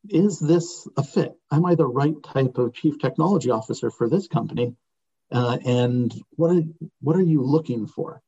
is 0.08 0.38
this 0.38 0.86
a 0.96 1.02
fit? 1.02 1.32
Am 1.50 1.64
I 1.64 1.74
the 1.74 1.86
right 1.86 2.14
type 2.22 2.58
of 2.58 2.74
chief 2.74 2.98
technology 2.98 3.50
officer 3.50 3.90
for 3.90 4.08
this 4.08 4.28
company? 4.28 4.76
Uh, 5.32 5.58
and 5.64 6.14
what 6.36 6.56
are, 6.56 6.62
what 7.00 7.16
are 7.16 7.22
you 7.22 7.42
looking 7.42 7.86
for? 7.86 8.22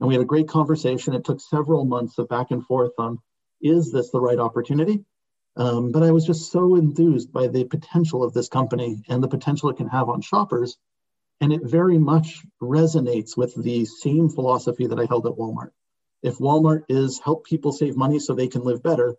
And 0.00 0.08
we 0.08 0.14
had 0.14 0.22
a 0.22 0.26
great 0.26 0.48
conversation. 0.48 1.14
It 1.14 1.24
took 1.24 1.40
several 1.40 1.84
months 1.84 2.18
of 2.18 2.28
back 2.28 2.50
and 2.50 2.64
forth 2.64 2.92
on 2.98 3.18
is 3.60 3.92
this 3.92 4.10
the 4.10 4.20
right 4.20 4.38
opportunity? 4.38 5.04
Um, 5.56 5.92
but 5.92 6.02
I 6.02 6.12
was 6.12 6.24
just 6.24 6.50
so 6.50 6.76
enthused 6.76 7.32
by 7.32 7.48
the 7.48 7.64
potential 7.64 8.24
of 8.24 8.32
this 8.32 8.48
company 8.48 9.02
and 9.08 9.22
the 9.22 9.28
potential 9.28 9.68
it 9.68 9.76
can 9.76 9.88
have 9.88 10.08
on 10.08 10.22
shoppers 10.22 10.78
and 11.40 11.52
it 11.52 11.62
very 11.64 11.98
much 11.98 12.44
resonates 12.62 13.36
with 13.36 13.54
the 13.54 13.84
same 13.84 14.28
philosophy 14.28 14.86
that 14.86 14.98
I 14.98 15.06
held 15.06 15.26
at 15.26 15.32
Walmart. 15.32 15.70
If 16.22 16.38
Walmart 16.38 16.84
is 16.88 17.18
help 17.18 17.44
people 17.44 17.72
save 17.72 17.96
money 17.96 18.18
so 18.18 18.34
they 18.34 18.48
can 18.48 18.62
live 18.62 18.82
better, 18.82 19.16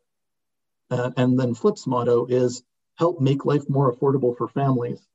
uh, 0.91 1.11
and 1.17 1.39
then 1.39 1.55
Flipp's 1.55 1.87
motto 1.87 2.25
is 2.27 2.63
help 2.97 3.19
make 3.19 3.45
life 3.45 3.67
more 3.69 3.93
affordable 3.93 4.37
for 4.37 4.47
families, 4.47 5.07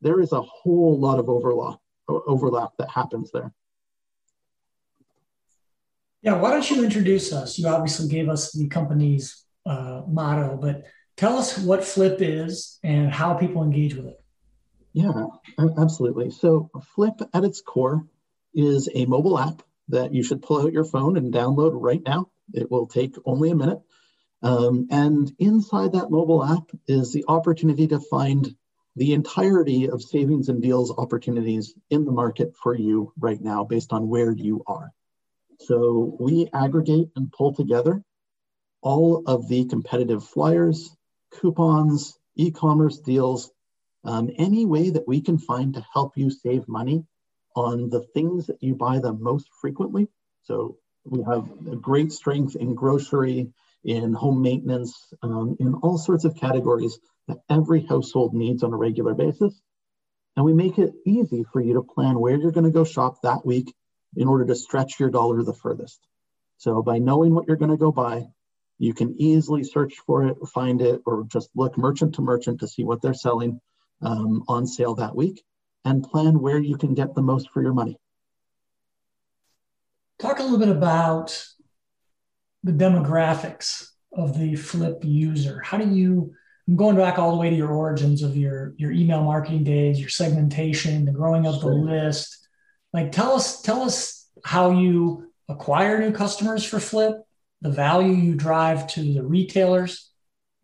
there 0.00 0.20
is 0.20 0.32
a 0.32 0.42
whole 0.42 0.98
lot 0.98 1.18
of 1.18 1.28
overlap, 1.28 1.78
overlap 2.08 2.70
that 2.78 2.90
happens 2.90 3.30
there. 3.32 3.52
Yeah, 6.22 6.34
why 6.34 6.50
don't 6.50 6.70
you 6.70 6.84
introduce 6.84 7.32
us? 7.32 7.58
You 7.58 7.66
obviously 7.66 8.08
gave 8.08 8.28
us 8.28 8.52
the 8.52 8.68
company's 8.68 9.44
uh, 9.66 10.02
motto, 10.06 10.56
but 10.60 10.84
tell 11.16 11.36
us 11.36 11.58
what 11.58 11.80
Flipp 11.80 12.18
is 12.20 12.78
and 12.84 13.10
how 13.10 13.34
people 13.34 13.64
engage 13.64 13.94
with 13.96 14.06
it. 14.06 14.22
Yeah, 14.92 15.26
absolutely. 15.78 16.30
So 16.30 16.70
Flipp 16.96 17.28
at 17.34 17.44
its 17.44 17.60
core 17.60 18.06
is 18.54 18.88
a 18.94 19.06
mobile 19.06 19.38
app 19.38 19.62
that 19.88 20.14
you 20.14 20.22
should 20.22 20.42
pull 20.42 20.62
out 20.62 20.72
your 20.72 20.84
phone 20.84 21.16
and 21.16 21.32
download 21.32 21.72
right 21.74 22.02
now. 22.04 22.30
It 22.52 22.70
will 22.70 22.86
take 22.86 23.16
only 23.24 23.50
a 23.50 23.54
minute. 23.54 23.80
Um, 24.42 24.88
and 24.90 25.32
inside 25.38 25.92
that 25.92 26.10
mobile 26.10 26.44
app 26.44 26.70
is 26.88 27.12
the 27.12 27.24
opportunity 27.28 27.86
to 27.88 28.00
find 28.00 28.54
the 28.96 29.14
entirety 29.14 29.88
of 29.88 30.02
savings 30.02 30.48
and 30.48 30.60
deals 30.60 30.92
opportunities 30.96 31.74
in 31.90 32.04
the 32.04 32.12
market 32.12 32.54
for 32.62 32.74
you 32.74 33.12
right 33.18 33.40
now 33.40 33.64
based 33.64 33.92
on 33.92 34.08
where 34.08 34.32
you 34.32 34.62
are. 34.66 34.90
So 35.60 36.16
we 36.18 36.48
aggregate 36.52 37.10
and 37.16 37.32
pull 37.32 37.54
together 37.54 38.02
all 38.82 39.22
of 39.26 39.48
the 39.48 39.64
competitive 39.66 40.24
flyers, 40.24 40.94
coupons, 41.30 42.18
e 42.34 42.50
commerce 42.50 42.98
deals 42.98 43.50
um, 44.04 44.30
any 44.36 44.66
way 44.66 44.90
that 44.90 45.06
we 45.06 45.20
can 45.20 45.38
find 45.38 45.74
to 45.74 45.86
help 45.92 46.16
you 46.16 46.30
save 46.30 46.68
money 46.68 47.04
on 47.54 47.90
the 47.90 48.00
things 48.14 48.46
that 48.46 48.62
you 48.62 48.74
buy 48.74 48.98
the 48.98 49.12
most 49.12 49.48
frequently. 49.60 50.08
So 50.42 50.78
we 51.04 51.22
have 51.22 51.48
a 51.70 51.76
great 51.76 52.12
strength 52.12 52.56
in 52.56 52.74
grocery, 52.74 53.52
in 53.84 54.12
home 54.12 54.42
maintenance, 54.42 55.12
um, 55.22 55.56
in 55.60 55.74
all 55.74 55.98
sorts 55.98 56.24
of 56.24 56.36
categories 56.36 56.98
that 57.28 57.38
every 57.50 57.84
household 57.86 58.34
needs 58.34 58.62
on 58.62 58.72
a 58.72 58.76
regular 58.76 59.14
basis. 59.14 59.60
And 60.36 60.44
we 60.44 60.52
make 60.52 60.78
it 60.78 60.92
easy 61.04 61.44
for 61.52 61.60
you 61.60 61.74
to 61.74 61.82
plan 61.82 62.18
where 62.18 62.36
you're 62.36 62.52
going 62.52 62.64
to 62.64 62.70
go 62.70 62.84
shop 62.84 63.16
that 63.22 63.44
week 63.44 63.74
in 64.16 64.28
order 64.28 64.44
to 64.46 64.54
stretch 64.54 64.98
your 64.98 65.10
dollar 65.10 65.42
the 65.42 65.54
furthest. 65.54 66.00
So 66.58 66.82
by 66.82 66.98
knowing 66.98 67.34
what 67.34 67.46
you're 67.48 67.56
going 67.56 67.70
to 67.70 67.76
go 67.76 67.92
buy, 67.92 68.28
you 68.78 68.94
can 68.94 69.14
easily 69.18 69.64
search 69.64 69.94
for 70.06 70.26
it, 70.26 70.36
find 70.52 70.80
it, 70.80 71.02
or 71.06 71.24
just 71.28 71.50
look 71.54 71.76
merchant 71.76 72.14
to 72.16 72.22
merchant 72.22 72.60
to 72.60 72.68
see 72.68 72.84
what 72.84 73.02
they're 73.02 73.14
selling 73.14 73.60
um, 74.00 74.44
on 74.48 74.66
sale 74.66 74.94
that 74.96 75.14
week 75.14 75.42
and 75.84 76.02
plan 76.02 76.40
where 76.40 76.58
you 76.58 76.76
can 76.76 76.94
get 76.94 77.14
the 77.14 77.22
most 77.22 77.50
for 77.50 77.62
your 77.62 77.74
money. 77.74 77.98
Talk 80.18 80.38
a 80.38 80.42
little 80.42 80.58
bit 80.58 80.68
about 80.68 81.46
the 82.62 82.72
demographics 82.72 83.88
of 84.12 84.38
the 84.38 84.52
Flipp 84.52 85.04
user. 85.04 85.60
How 85.64 85.78
do 85.78 85.88
you, 85.88 86.32
I'm 86.68 86.76
going 86.76 86.96
back 86.96 87.18
all 87.18 87.32
the 87.32 87.38
way 87.38 87.50
to 87.50 87.56
your 87.56 87.72
origins 87.72 88.22
of 88.22 88.36
your, 88.36 88.74
your 88.76 88.92
email 88.92 89.22
marketing 89.22 89.64
days, 89.64 89.98
your 89.98 90.08
segmentation, 90.08 91.04
the 91.04 91.12
growing 91.12 91.46
of 91.46 91.60
sure. 91.60 91.70
the 91.70 91.76
list. 91.76 92.46
Like 92.92 93.10
tell 93.10 93.32
us, 93.32 93.62
tell 93.62 93.82
us 93.82 94.28
how 94.44 94.70
you 94.70 95.32
acquire 95.48 95.98
new 95.98 96.12
customers 96.12 96.64
for 96.64 96.78
Flipp, 96.78 97.22
the 97.60 97.70
value 97.70 98.12
you 98.12 98.34
drive 98.34 98.86
to 98.88 99.00
the 99.00 99.22
retailers, 99.22 100.10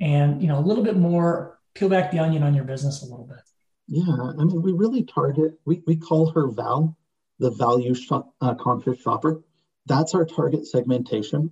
and 0.00 0.40
you 0.42 0.48
know 0.48 0.58
a 0.58 0.60
little 0.60 0.84
bit 0.84 0.96
more 0.96 1.58
peel 1.74 1.88
back 1.88 2.10
the 2.10 2.18
onion 2.18 2.42
on 2.42 2.54
your 2.54 2.64
business 2.64 3.02
a 3.02 3.06
little 3.06 3.26
bit. 3.26 3.38
Yeah, 3.86 4.04
I 4.12 4.44
mean, 4.44 4.60
we 4.62 4.72
really 4.72 5.04
target, 5.04 5.58
we, 5.64 5.82
we 5.86 5.96
call 5.96 6.30
her 6.32 6.48
Val, 6.48 6.96
the 7.38 7.50
value 7.50 7.94
shop, 7.94 8.34
uh, 8.40 8.54
conscious 8.54 9.00
shopper. 9.00 9.42
That's 9.86 10.14
our 10.14 10.26
target 10.26 10.66
segmentation, 10.66 11.50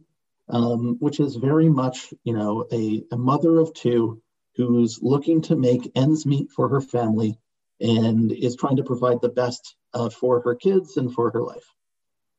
um, 0.48 0.96
which 1.00 1.20
is 1.20 1.36
very 1.36 1.68
much, 1.68 2.12
you 2.24 2.32
know, 2.32 2.66
a, 2.72 3.02
a 3.10 3.16
mother 3.16 3.58
of 3.58 3.74
two 3.74 4.22
who's 4.56 5.00
looking 5.02 5.42
to 5.42 5.56
make 5.56 5.90
ends 5.94 6.24
meet 6.24 6.50
for 6.50 6.68
her 6.68 6.80
family 6.80 7.38
and 7.80 8.32
is 8.32 8.56
trying 8.56 8.76
to 8.76 8.84
provide 8.84 9.20
the 9.20 9.28
best 9.28 9.76
uh, 9.92 10.08
for 10.08 10.40
her 10.42 10.54
kids 10.54 10.96
and 10.96 11.12
for 11.12 11.30
her 11.30 11.42
life. 11.42 11.74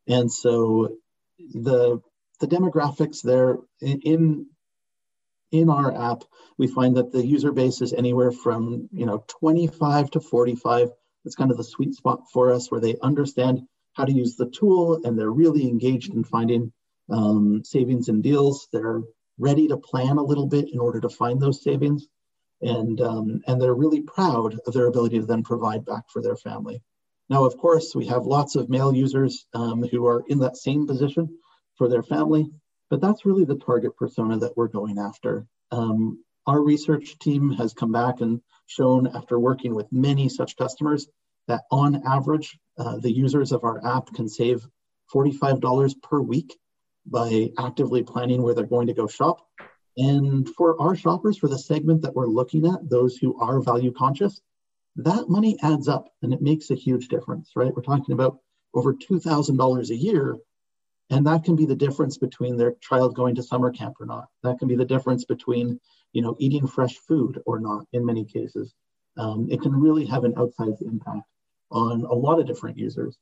And 0.07 0.31
so 0.31 0.97
the 1.37 2.01
the 2.39 2.47
demographics 2.47 3.21
there 3.21 3.57
in, 3.81 4.47
in 5.51 5.69
our 5.69 6.11
app, 6.11 6.23
we 6.57 6.67
find 6.67 6.97
that 6.97 7.11
the 7.11 7.25
user 7.25 7.51
base 7.51 7.81
is 7.81 7.93
anywhere 7.93 8.31
from 8.31 8.89
you 8.91 9.05
know 9.05 9.23
25 9.27 10.11
to 10.11 10.19
45. 10.19 10.89
It's 11.25 11.35
kind 11.35 11.51
of 11.51 11.57
the 11.57 11.63
sweet 11.63 11.93
spot 11.93 12.23
for 12.31 12.53
us 12.53 12.71
where 12.71 12.79
they 12.79 12.95
understand 13.01 13.61
how 13.93 14.05
to 14.05 14.13
use 14.13 14.35
the 14.35 14.49
tool 14.49 15.01
and 15.03 15.17
they're 15.17 15.29
really 15.29 15.67
engaged 15.67 16.13
in 16.13 16.23
finding 16.23 16.71
um, 17.09 17.63
savings 17.63 18.09
and 18.09 18.23
deals. 18.23 18.67
They're 18.71 19.01
ready 19.37 19.67
to 19.67 19.77
plan 19.77 20.17
a 20.17 20.23
little 20.23 20.47
bit 20.47 20.73
in 20.73 20.79
order 20.79 20.99
to 21.01 21.09
find 21.09 21.39
those 21.39 21.63
savings. 21.63 22.07
And, 22.61 22.99
um, 23.01 23.41
and 23.47 23.61
they're 23.61 23.75
really 23.75 24.01
proud 24.01 24.59
of 24.65 24.73
their 24.73 24.87
ability 24.87 25.19
to 25.19 25.25
then 25.25 25.43
provide 25.43 25.85
back 25.85 26.09
for 26.09 26.21
their 26.21 26.35
family. 26.35 26.81
Now, 27.29 27.43
of 27.45 27.57
course, 27.57 27.93
we 27.93 28.07
have 28.07 28.25
lots 28.25 28.55
of 28.55 28.69
male 28.69 28.93
users 28.93 29.45
um, 29.53 29.83
who 29.83 30.07
are 30.07 30.23
in 30.27 30.39
that 30.39 30.57
same 30.57 30.87
position 30.87 31.37
for 31.77 31.87
their 31.87 32.03
family. 32.03 32.49
But 32.89 33.01
that's 33.01 33.25
really 33.25 33.43
the 33.43 33.57
target 33.57 33.95
persona 33.97 34.37
that 34.39 34.55
we're 34.55 34.69
going 34.69 34.97
after. 34.97 35.45
Um, 35.71 36.23
our 36.45 36.61
research 36.61 37.19
team 37.19 37.51
has 37.51 37.73
come 37.73 37.91
back 37.91 38.21
and 38.21 38.41
shown 38.67 39.07
after 39.07 39.37
working 39.37 39.75
with 39.75 39.91
many 39.91 40.29
such 40.29 40.55
customers 40.55 41.07
that 41.47 41.63
on 41.71 42.01
average, 42.07 42.57
uh, 42.77 42.97
the 42.97 43.11
users 43.11 43.51
of 43.51 43.63
our 43.63 43.85
app 43.85 44.13
can 44.13 44.29
save 44.29 44.65
$45 45.13 46.01
per 46.01 46.21
week 46.21 46.57
by 47.09 47.49
actively 47.57 48.03
planning 48.03 48.41
where 48.41 48.53
they're 48.53 48.65
going 48.65 48.87
to 48.87 48.93
go 48.93 49.07
shop. 49.07 49.47
And 49.97 50.47
for 50.49 50.79
our 50.79 50.95
shoppers, 50.95 51.37
for 51.37 51.47
the 51.47 51.57
segment 51.57 52.01
that 52.03 52.15
we're 52.15 52.27
looking 52.27 52.67
at, 52.67 52.89
those 52.89 53.17
who 53.17 53.39
are 53.39 53.61
value 53.61 53.91
conscious, 53.91 54.41
that 54.97 55.29
money 55.29 55.57
adds 55.61 55.87
up 55.87 56.09
and 56.21 56.33
it 56.33 56.41
makes 56.41 56.69
a 56.69 56.75
huge 56.75 57.07
difference, 57.07 57.51
right? 57.55 57.73
We're 57.75 57.81
talking 57.81 58.13
about 58.13 58.39
over 58.73 58.93
$2,000 58.93 59.89
a 59.89 59.95
year. 59.95 60.37
And 61.09 61.25
that 61.25 61.45
can 61.45 61.55
be 61.55 61.65
the 61.65 61.75
difference 61.75 62.17
between 62.17 62.57
their 62.57 62.75
child 62.81 63.15
going 63.15 63.35
to 63.35 63.43
summer 63.43 63.71
camp 63.71 63.95
or 63.99 64.05
not. 64.05 64.27
That 64.43 64.59
can 64.59 64.67
be 64.67 64.75
the 64.75 64.85
difference 64.85 65.23
between 65.23 65.79
you 66.11 66.21
know 66.21 66.35
eating 66.39 66.67
fresh 66.67 66.97
food 66.97 67.41
or 67.45 67.59
not 67.59 67.85
in 67.93 68.05
many 68.05 68.25
cases. 68.25 68.73
Um, 69.17 69.47
it 69.49 69.61
can 69.61 69.73
really 69.73 70.05
have 70.05 70.25
an 70.25 70.33
outsized 70.33 70.81
impact 70.81 71.23
on 71.71 72.03
a 72.03 72.13
lot 72.13 72.39
of 72.39 72.47
different 72.47 72.77
users. 72.77 73.17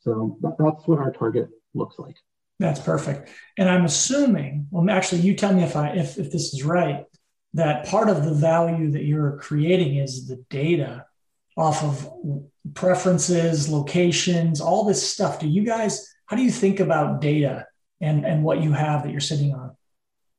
So 0.00 0.38
that, 0.40 0.56
that's 0.58 0.86
what 0.86 1.00
our 1.00 1.12
target 1.12 1.48
looks 1.74 1.98
like 1.98 2.16
that's 2.58 2.80
perfect 2.80 3.30
and 3.56 3.68
i'm 3.68 3.84
assuming 3.84 4.66
well 4.70 4.88
actually 4.90 5.20
you 5.20 5.34
tell 5.34 5.52
me 5.52 5.62
if 5.62 5.76
i 5.76 5.88
if, 5.90 6.18
if 6.18 6.30
this 6.30 6.54
is 6.54 6.64
right 6.64 7.04
that 7.54 7.86
part 7.86 8.08
of 8.08 8.24
the 8.24 8.34
value 8.34 8.90
that 8.90 9.04
you're 9.04 9.38
creating 9.38 9.96
is 9.96 10.26
the 10.26 10.36
data 10.50 11.04
off 11.56 11.82
of 11.82 12.08
preferences 12.74 13.68
locations 13.68 14.60
all 14.60 14.84
this 14.84 15.08
stuff 15.08 15.38
do 15.38 15.48
you 15.48 15.64
guys 15.64 16.14
how 16.28 16.36
do 16.36 16.42
you 16.42 16.50
think 16.50 16.78
about 16.78 17.20
data 17.20 17.66
and, 18.00 18.24
and 18.24 18.42
what 18.44 18.62
you 18.62 18.72
have 18.72 19.02
that 19.02 19.10
you're 19.10 19.20
sitting 19.20 19.54
on? 19.54 19.74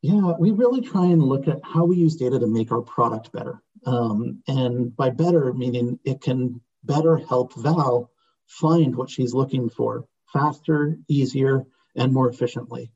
Yeah, 0.02 0.34
we 0.40 0.52
really 0.52 0.82
try 0.82 1.06
and 1.06 1.22
look 1.22 1.48
at 1.48 1.60
how 1.64 1.84
we 1.84 1.98
use 1.98 2.16
data 2.16 2.40
to 2.40 2.48
make 2.48 2.72
our 2.72 2.82
product 2.82 3.32
better. 3.34 3.62
Um, 3.86 4.42
and 4.48 4.96
by 4.96 5.10
better, 5.10 5.52
meaning 5.54 6.00
it 6.06 6.22
can 6.22 6.62
better 6.84 7.18
help 7.18 7.54
Val 7.56 8.12
find 8.48 8.96
what 8.96 9.10
she's 9.10 9.34
looking 9.34 9.70
for 9.70 10.06
faster, 10.32 10.98
easier, 11.08 11.66
and 12.00 12.14
more 12.14 12.30
efficiently. 12.30 12.92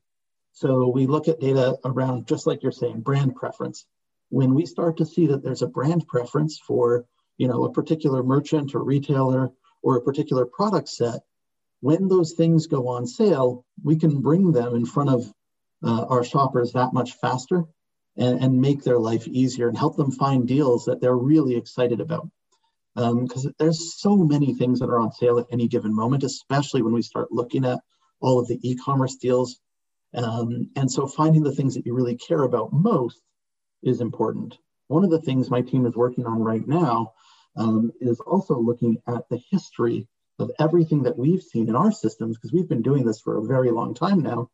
So 0.52 0.88
we 0.88 1.06
look 1.06 1.28
at 1.28 1.40
data 1.40 1.76
around, 1.84 2.26
just 2.26 2.46
like 2.46 2.62
you're 2.62 2.72
saying, 2.72 3.00
brand 3.00 3.36
preference. 3.36 3.86
When 4.30 4.54
we 4.54 4.66
start 4.66 4.96
to 4.98 5.06
see 5.06 5.26
that 5.28 5.42
there's 5.42 5.62
a 5.62 5.68
brand 5.68 6.06
preference 6.06 6.58
for 6.58 7.06
you 7.36 7.48
know, 7.48 7.64
a 7.64 7.72
particular 7.72 8.22
merchant 8.22 8.74
or 8.74 8.82
retailer 8.82 9.50
or 9.82 9.96
a 9.96 10.02
particular 10.02 10.46
product 10.46 10.88
set, 10.88 11.20
when 11.80 12.08
those 12.08 12.32
things 12.32 12.66
go 12.66 12.88
on 12.88 13.06
sale, 13.06 13.64
we 13.82 13.96
can 13.96 14.20
bring 14.20 14.52
them 14.52 14.74
in 14.74 14.86
front 14.86 15.10
of 15.10 15.32
uh, 15.82 16.04
our 16.06 16.24
shoppers 16.24 16.72
that 16.72 16.94
much 16.94 17.12
faster 17.14 17.64
and, 18.16 18.42
and, 18.42 18.60
make 18.60 18.82
their 18.82 18.98
life 18.98 19.26
easier 19.28 19.68
and 19.68 19.76
help 19.76 19.96
them 19.96 20.10
find 20.10 20.48
deals 20.48 20.86
that 20.86 21.00
they're 21.00 21.16
really 21.16 21.56
excited 21.56 22.00
about. 22.00 22.28
Because 22.94 23.44
um, 23.44 23.54
there's 23.58 24.00
so 24.00 24.16
many 24.16 24.54
things 24.54 24.78
that 24.78 24.88
are 24.88 25.00
on 25.00 25.12
sale 25.12 25.40
at 25.40 25.46
any 25.50 25.66
given 25.68 25.94
moment, 25.94 26.22
especially 26.22 26.80
when 26.80 26.94
we 26.94 27.02
start 27.02 27.32
looking 27.32 27.64
at 27.64 27.80
all 28.20 28.38
of 28.38 28.48
the 28.48 28.58
e 28.62 28.76
commerce 28.76 29.16
deals. 29.16 29.60
Um, 30.14 30.70
and 30.76 30.90
so 30.90 31.06
finding 31.06 31.42
the 31.42 31.54
things 31.54 31.74
that 31.74 31.86
you 31.86 31.94
really 31.94 32.16
care 32.16 32.42
about 32.42 32.72
most 32.72 33.20
is 33.82 34.00
important. 34.00 34.56
One 34.88 35.04
of 35.04 35.10
the 35.10 35.20
things 35.20 35.50
my 35.50 35.62
team 35.62 35.86
is 35.86 35.94
working 35.94 36.26
on 36.26 36.42
right 36.42 36.66
now 36.66 37.14
um, 37.56 37.92
is 38.00 38.20
also 38.20 38.58
looking 38.58 38.98
at 39.06 39.28
the 39.28 39.40
history 39.50 40.06
of 40.38 40.50
everything 40.58 41.02
that 41.04 41.18
we've 41.18 41.42
seen 41.42 41.68
in 41.68 41.76
our 41.76 41.92
systems, 41.92 42.36
because 42.36 42.52
we've 42.52 42.68
been 42.68 42.82
doing 42.82 43.04
this 43.04 43.20
for 43.20 43.38
a 43.38 43.44
very 43.44 43.70
long 43.70 43.94
time 43.94 44.20
now, 44.20 44.50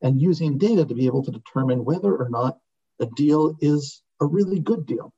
and 0.00 0.20
using 0.20 0.58
data 0.58 0.84
to 0.84 0.94
be 0.94 1.06
able 1.06 1.24
to 1.24 1.32
determine 1.32 1.84
whether 1.84 2.14
or 2.16 2.28
not 2.28 2.58
a 3.00 3.06
deal 3.06 3.56
is 3.60 4.02
a 4.20 4.26
really 4.26 4.60
good 4.60 4.86
deal. 4.86 5.12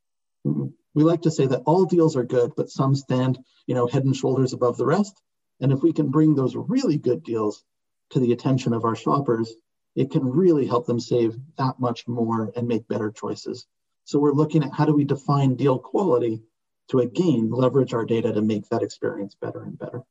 We 0.44 1.04
like 1.04 1.22
to 1.22 1.30
say 1.30 1.46
that 1.46 1.62
all 1.66 1.84
deals 1.84 2.16
are 2.16 2.24
good, 2.24 2.52
but 2.56 2.70
some 2.70 2.94
stand, 2.94 3.38
you 3.66 3.74
know, 3.74 3.86
head 3.86 4.04
and 4.04 4.16
shoulders 4.16 4.52
above 4.52 4.76
the 4.76 4.86
rest. 4.86 5.20
And 5.60 5.72
if 5.72 5.82
we 5.82 5.92
can 5.92 6.10
bring 6.10 6.34
those 6.34 6.56
really 6.56 6.98
good 6.98 7.22
deals 7.22 7.64
to 8.10 8.20
the 8.20 8.32
attention 8.32 8.72
of 8.72 8.84
our 8.84 8.96
shoppers, 8.96 9.52
it 9.96 10.10
can 10.10 10.24
really 10.24 10.66
help 10.66 10.86
them 10.86 11.00
save 11.00 11.36
that 11.58 11.78
much 11.78 12.06
more 12.08 12.52
and 12.56 12.66
make 12.66 12.88
better 12.88 13.10
choices. 13.10 13.66
So 14.04 14.18
we're 14.18 14.32
looking 14.32 14.64
at 14.64 14.72
how 14.72 14.84
do 14.84 14.94
we 14.94 15.04
define 15.04 15.54
deal 15.54 15.78
quality 15.78 16.42
to 16.88 17.00
again 17.00 17.50
leverage 17.50 17.94
our 17.94 18.04
data 18.04 18.32
to 18.32 18.42
make 18.42 18.68
that 18.68 18.82
experience 18.82 19.36
better 19.40 19.62
and 19.62 19.78
better. 19.78 20.02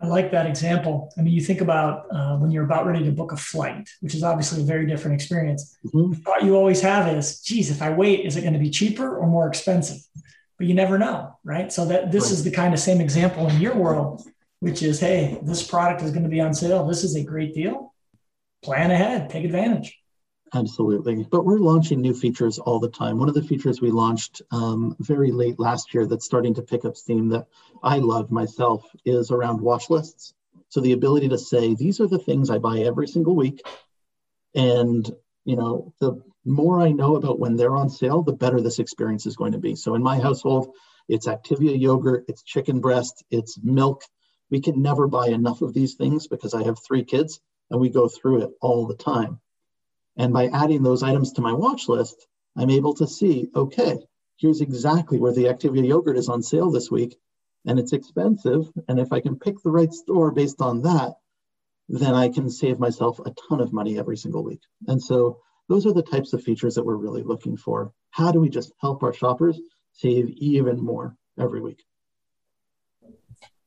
I 0.00 0.06
like 0.06 0.30
that 0.30 0.46
example. 0.46 1.12
I 1.18 1.22
mean, 1.22 1.34
you 1.34 1.40
think 1.40 1.60
about 1.60 2.06
uh, 2.14 2.36
when 2.36 2.52
you're 2.52 2.64
about 2.64 2.86
ready 2.86 3.04
to 3.04 3.10
book 3.10 3.32
a 3.32 3.36
flight, 3.36 3.88
which 4.00 4.14
is 4.14 4.22
obviously 4.22 4.62
a 4.62 4.64
very 4.64 4.86
different 4.86 5.14
experience. 5.14 5.76
Mm-hmm. 5.86 6.12
The 6.12 6.16
thought 6.18 6.44
you 6.44 6.54
always 6.54 6.80
have 6.82 7.12
is, 7.14 7.40
geez, 7.40 7.70
if 7.70 7.82
I 7.82 7.90
wait, 7.90 8.24
is 8.24 8.36
it 8.36 8.42
going 8.42 8.52
to 8.52 8.60
be 8.60 8.70
cheaper 8.70 9.18
or 9.18 9.26
more 9.26 9.48
expensive? 9.48 9.98
But 10.58 10.66
you 10.66 10.74
never 10.74 10.98
know, 10.98 11.38
right? 11.44 11.72
So 11.72 11.86
that 11.86 12.10
this 12.10 12.30
is 12.30 12.42
the 12.42 12.50
kind 12.50 12.74
of 12.74 12.80
same 12.80 13.00
example 13.00 13.48
in 13.48 13.60
your 13.60 13.76
world, 13.76 14.22
which 14.60 14.82
is, 14.82 14.98
hey, 14.98 15.38
this 15.42 15.66
product 15.66 16.02
is 16.02 16.10
going 16.10 16.24
to 16.24 16.28
be 16.28 16.40
on 16.40 16.52
sale. 16.52 16.84
This 16.86 17.04
is 17.04 17.14
a 17.14 17.22
great 17.22 17.54
deal. 17.54 17.94
Plan 18.62 18.90
ahead, 18.90 19.30
take 19.30 19.44
advantage. 19.44 19.96
Absolutely. 20.54 21.26
But 21.30 21.44
we're 21.44 21.58
launching 21.58 22.00
new 22.00 22.14
features 22.14 22.58
all 22.58 22.80
the 22.80 22.88
time. 22.88 23.18
One 23.18 23.28
of 23.28 23.34
the 23.34 23.42
features 23.42 23.80
we 23.80 23.90
launched 23.90 24.42
um, 24.50 24.96
very 24.98 25.30
late 25.30 25.60
last 25.60 25.92
year 25.94 26.06
that's 26.06 26.24
starting 26.24 26.54
to 26.54 26.62
pick 26.62 26.84
up 26.84 26.96
steam 26.96 27.28
that 27.28 27.46
I 27.82 27.98
love 27.98 28.30
myself 28.30 28.84
is 29.04 29.30
around 29.30 29.60
watch 29.60 29.90
lists. 29.90 30.34
So 30.70 30.80
the 30.80 30.92
ability 30.92 31.28
to 31.28 31.38
say, 31.38 31.74
these 31.74 32.00
are 32.00 32.06
the 32.06 32.18
things 32.18 32.50
I 32.50 32.58
buy 32.58 32.80
every 32.80 33.06
single 33.06 33.36
week. 33.36 33.62
And, 34.54 35.08
you 35.44 35.56
know, 35.56 35.92
the 36.00 36.22
more 36.48 36.80
I 36.80 36.90
know 36.90 37.16
about 37.16 37.38
when 37.38 37.56
they're 37.56 37.76
on 37.76 37.90
sale, 37.90 38.22
the 38.22 38.32
better 38.32 38.60
this 38.60 38.78
experience 38.78 39.26
is 39.26 39.36
going 39.36 39.52
to 39.52 39.58
be. 39.58 39.76
So 39.76 39.94
in 39.94 40.02
my 40.02 40.18
household, 40.18 40.74
it's 41.08 41.26
Activia 41.26 41.78
yogurt, 41.78 42.24
it's 42.28 42.42
chicken 42.42 42.80
breast, 42.80 43.24
it's 43.30 43.58
milk. 43.62 44.02
We 44.50 44.60
can 44.60 44.82
never 44.82 45.06
buy 45.06 45.28
enough 45.28 45.62
of 45.62 45.74
these 45.74 45.94
things 45.94 46.26
because 46.26 46.54
I 46.54 46.64
have 46.64 46.78
three 46.78 47.04
kids 47.04 47.40
and 47.70 47.80
we 47.80 47.90
go 47.90 48.08
through 48.08 48.42
it 48.42 48.50
all 48.60 48.86
the 48.86 48.96
time. 48.96 49.40
And 50.16 50.32
by 50.32 50.46
adding 50.46 50.82
those 50.82 51.02
items 51.02 51.32
to 51.34 51.42
my 51.42 51.52
watch 51.52 51.88
list, 51.88 52.26
I'm 52.56 52.70
able 52.70 52.94
to 52.94 53.06
see, 53.06 53.48
okay, 53.54 53.98
here's 54.36 54.60
exactly 54.60 55.18
where 55.18 55.32
the 55.32 55.44
Activia 55.44 55.86
yogurt 55.86 56.16
is 56.16 56.28
on 56.28 56.42
sale 56.42 56.70
this 56.70 56.90
week. 56.90 57.16
And 57.66 57.78
it's 57.78 57.92
expensive. 57.92 58.70
And 58.88 58.98
if 58.98 59.12
I 59.12 59.20
can 59.20 59.38
pick 59.38 59.62
the 59.62 59.70
right 59.70 59.92
store 59.92 60.30
based 60.30 60.60
on 60.60 60.82
that, 60.82 61.14
then 61.88 62.14
I 62.14 62.28
can 62.28 62.50
save 62.50 62.78
myself 62.78 63.18
a 63.18 63.34
ton 63.48 63.60
of 63.60 63.72
money 63.72 63.98
every 63.98 64.16
single 64.16 64.44
week. 64.44 64.60
And 64.86 65.02
so 65.02 65.40
those 65.68 65.86
are 65.86 65.92
the 65.92 66.02
types 66.02 66.32
of 66.32 66.42
features 66.42 66.74
that 66.74 66.84
we're 66.84 66.96
really 66.96 67.22
looking 67.22 67.56
for. 67.56 67.92
How 68.10 68.32
do 68.32 68.40
we 68.40 68.48
just 68.48 68.72
help 68.80 69.02
our 69.02 69.12
shoppers 69.12 69.60
save 69.92 70.30
even 70.30 70.82
more 70.82 71.16
every 71.38 71.60
week? 71.60 71.84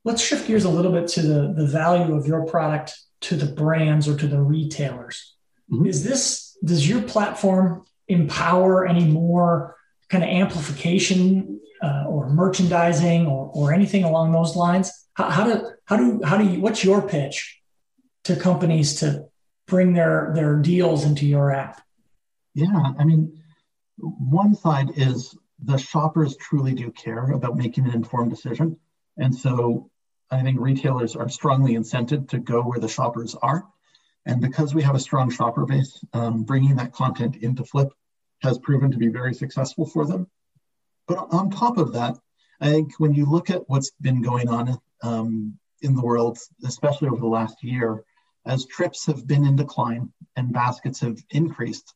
Let's 0.03 0.21
shift 0.21 0.47
gears 0.47 0.63
a 0.63 0.69
little 0.69 0.91
bit 0.91 1.07
to 1.09 1.21
the, 1.21 1.53
the 1.55 1.65
value 1.65 2.15
of 2.15 2.25
your 2.25 2.45
product 2.45 2.97
to 3.21 3.35
the 3.35 3.45
brands 3.45 4.07
or 4.07 4.17
to 4.17 4.27
the 4.27 4.41
retailers. 4.41 5.35
Mm-hmm. 5.71 5.85
Is 5.85 6.03
this, 6.03 6.57
does 6.63 6.89
your 6.89 7.03
platform 7.03 7.85
empower 8.07 8.87
any 8.87 9.05
more 9.05 9.75
kind 10.09 10.23
of 10.23 10.29
amplification 10.29 11.59
uh, 11.83 12.05
or 12.07 12.29
merchandising 12.29 13.27
or, 13.27 13.51
or 13.53 13.73
anything 13.73 14.03
along 14.03 14.31
those 14.31 14.55
lines? 14.55 14.91
How, 15.13 15.29
how 15.29 15.43
do, 15.43 15.69
how 15.85 15.97
do, 15.97 16.21
how 16.23 16.37
do 16.37 16.45
you, 16.45 16.59
what's 16.59 16.83
your 16.83 17.07
pitch 17.07 17.61
to 18.23 18.35
companies 18.35 18.95
to 18.95 19.25
bring 19.67 19.93
their, 19.93 20.31
their 20.33 20.55
deals 20.55 21.05
into 21.05 21.27
your 21.27 21.51
app? 21.51 21.81
Yeah, 22.53 22.93
I 22.97 23.03
mean, 23.03 23.41
one 23.97 24.55
side 24.55 24.91
is 24.97 25.35
the 25.63 25.77
shoppers 25.77 26.35
truly 26.37 26.73
do 26.73 26.91
care 26.91 27.31
about 27.31 27.57
making 27.57 27.85
an 27.85 27.93
informed 27.93 28.31
decision. 28.31 28.77
And 29.17 29.33
so 29.33 29.89
I 30.29 30.41
think 30.41 30.59
retailers 30.59 31.15
are 31.15 31.29
strongly 31.29 31.73
incented 31.73 32.29
to 32.29 32.39
go 32.39 32.61
where 32.61 32.79
the 32.79 32.87
shoppers 32.87 33.35
are. 33.41 33.65
And 34.25 34.41
because 34.41 34.73
we 34.73 34.83
have 34.83 34.95
a 34.95 34.99
strong 34.99 35.29
shopper 35.29 35.65
base, 35.65 36.03
um, 36.13 36.43
bringing 36.43 36.75
that 36.75 36.93
content 36.93 37.37
into 37.37 37.63
Flipp 37.63 37.91
has 38.41 38.57
proven 38.59 38.91
to 38.91 38.97
be 38.97 39.07
very 39.07 39.33
successful 39.33 39.85
for 39.85 40.05
them. 40.05 40.27
But 41.07 41.27
on 41.31 41.49
top 41.49 41.77
of 41.77 41.93
that, 41.93 42.17
I 42.59 42.69
think 42.69 42.99
when 42.99 43.13
you 43.13 43.25
look 43.25 43.49
at 43.49 43.67
what's 43.67 43.91
been 44.01 44.21
going 44.21 44.47
on 44.47 44.77
um, 45.01 45.57
in 45.81 45.95
the 45.95 46.01
world, 46.01 46.37
especially 46.63 47.09
over 47.09 47.19
the 47.19 47.27
last 47.27 47.63
year, 47.63 48.03
as 48.45 48.65
trips 48.65 49.05
have 49.07 49.27
been 49.27 49.45
in 49.45 49.55
decline 49.55 50.11
and 50.35 50.53
baskets 50.53 50.99
have 51.01 51.17
increased, 51.31 51.93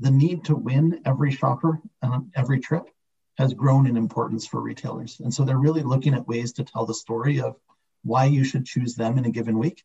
the 0.00 0.10
need 0.10 0.44
to 0.44 0.54
win 0.54 1.00
every 1.04 1.32
shopper, 1.32 1.80
uh, 2.02 2.20
every 2.34 2.60
trip 2.60 2.88
has 3.36 3.54
grown 3.54 3.86
in 3.86 3.96
importance 3.96 4.46
for 4.46 4.60
retailers. 4.60 5.20
And 5.20 5.32
so 5.32 5.44
they're 5.44 5.58
really 5.58 5.82
looking 5.82 6.14
at 6.14 6.26
ways 6.26 6.52
to 6.54 6.64
tell 6.64 6.86
the 6.86 6.94
story 6.94 7.40
of 7.40 7.56
why 8.02 8.24
you 8.24 8.44
should 8.44 8.66
choose 8.66 8.94
them 8.94 9.18
in 9.18 9.24
a 9.24 9.30
given 9.30 9.58
week 9.58 9.84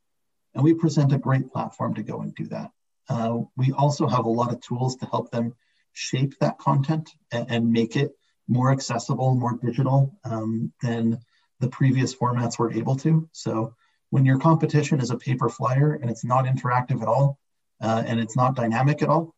and 0.53 0.63
we 0.63 0.73
present 0.73 1.13
a 1.13 1.17
great 1.17 1.51
platform 1.51 1.95
to 1.95 2.03
go 2.03 2.21
and 2.21 2.33
do 2.35 2.45
that. 2.47 2.71
Uh, 3.09 3.39
we 3.57 3.71
also 3.73 4.07
have 4.07 4.25
a 4.25 4.29
lot 4.29 4.53
of 4.53 4.61
tools 4.61 4.95
to 4.97 5.05
help 5.05 5.31
them 5.31 5.55
shape 5.93 6.37
that 6.39 6.57
content 6.57 7.11
and, 7.31 7.49
and 7.49 7.71
make 7.71 7.95
it 7.95 8.11
more 8.47 8.71
accessible, 8.71 9.35
more 9.35 9.57
digital 9.61 10.17
um, 10.23 10.71
than 10.81 11.19
the 11.59 11.67
previous 11.67 12.15
formats 12.15 12.59
were 12.59 12.71
able 12.73 12.95
to. 12.97 13.27
So 13.31 13.73
when 14.09 14.25
your 14.25 14.39
competition 14.39 14.99
is 14.99 15.11
a 15.11 15.17
paper 15.17 15.49
flyer 15.49 15.93
and 15.93 16.09
it's 16.09 16.25
not 16.25 16.45
interactive 16.45 17.01
at 17.01 17.07
all, 17.07 17.39
uh, 17.81 18.03
and 18.05 18.19
it's 18.19 18.35
not 18.35 18.55
dynamic 18.55 19.01
at 19.01 19.09
all, 19.09 19.33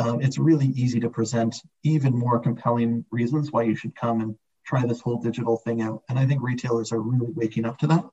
um, 0.00 0.22
it's 0.22 0.38
really 0.38 0.68
easy 0.68 0.98
to 1.00 1.10
present 1.10 1.56
even 1.82 2.18
more 2.18 2.38
compelling 2.38 3.04
reasons 3.10 3.52
why 3.52 3.64
you 3.64 3.74
should 3.74 3.94
come 3.94 4.22
and 4.22 4.34
try 4.64 4.86
this 4.86 5.00
whole 5.00 5.20
digital 5.20 5.58
thing 5.58 5.82
out. 5.82 6.02
And 6.08 6.18
I 6.18 6.24
think 6.24 6.42
retailers 6.42 6.90
are 6.90 7.00
really 7.00 7.30
waking 7.32 7.66
up 7.66 7.78
to 7.80 7.86
that 7.88 8.04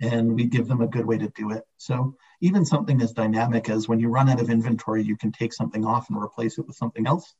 and 0.00 0.32
we 0.32 0.44
give 0.44 0.68
them 0.68 0.80
a 0.80 0.86
good 0.86 1.04
way 1.04 1.18
to 1.18 1.32
do 1.34 1.50
it. 1.50 1.64
So 1.76 2.14
even 2.40 2.64
something 2.64 3.02
as 3.02 3.12
dynamic 3.12 3.68
as 3.68 3.88
when 3.88 3.98
you 3.98 4.10
run 4.10 4.28
out 4.28 4.40
of 4.40 4.48
inventory, 4.48 5.02
you 5.02 5.16
can 5.16 5.32
take 5.32 5.52
something 5.52 5.84
off 5.84 6.08
and 6.08 6.22
replace 6.22 6.58
it 6.58 6.68
with 6.68 6.76
something 6.76 7.06
else. 7.06 7.34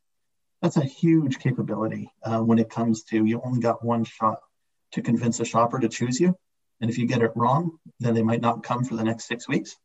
That's 0.61 0.77
a 0.77 0.85
huge 0.85 1.39
capability 1.39 2.11
uh, 2.25 2.41
when 2.41 2.59
it 2.59 2.71
comes 2.71 3.05
to 3.05 3.25
you 3.25 3.41
only 3.45 3.61
got 3.61 3.85
one 3.85 4.03
shot 4.03 4.41
to 4.93 5.03
convince 5.03 5.39
a 5.39 5.45
shopper 5.45 5.79
to 5.79 5.89
choose 5.89 6.19
you. 6.19 6.37
And 6.81 6.91
if 6.91 6.99
you 6.99 7.07
get 7.07 7.23
it 7.23 7.33
wrong, 7.37 7.79
then 8.01 8.15
they 8.15 8.23
might 8.23 8.41
not 8.41 8.65
come 8.65 8.85
for 8.85 8.97
the 8.97 9.05
next 9.05 9.29
six 9.29 9.47
weeks. 9.47 9.77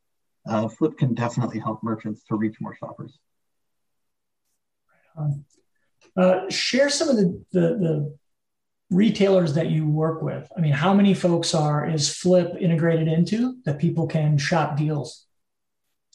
Uh, 0.48 0.68
Flipp 0.68 0.98
can 0.98 1.14
definitely 1.14 1.60
help 1.60 1.84
merchants 1.84 2.24
to 2.26 2.36
reach 2.36 2.56
more 2.60 2.76
shoppers. 2.76 3.20
Uh, 6.18 6.50
share 6.50 6.90
some 6.90 7.10
of 7.10 7.16
the, 7.18 7.44
the, 7.52 7.60
the 7.60 8.18
retailers 8.90 9.54
that 9.54 9.70
you 9.70 9.88
work 9.88 10.22
with. 10.22 10.52
I 10.58 10.62
mean 10.62 10.74
how 10.74 10.94
many 10.94 11.14
folks 11.14 11.54
are 11.54 11.88
is 11.88 12.10
Flipp 12.10 12.60
integrated 12.60 13.08
into 13.08 13.58
that 13.66 13.80
people 13.80 14.08
can 14.08 14.38
shop 14.38 14.78
deals? 14.78 15.26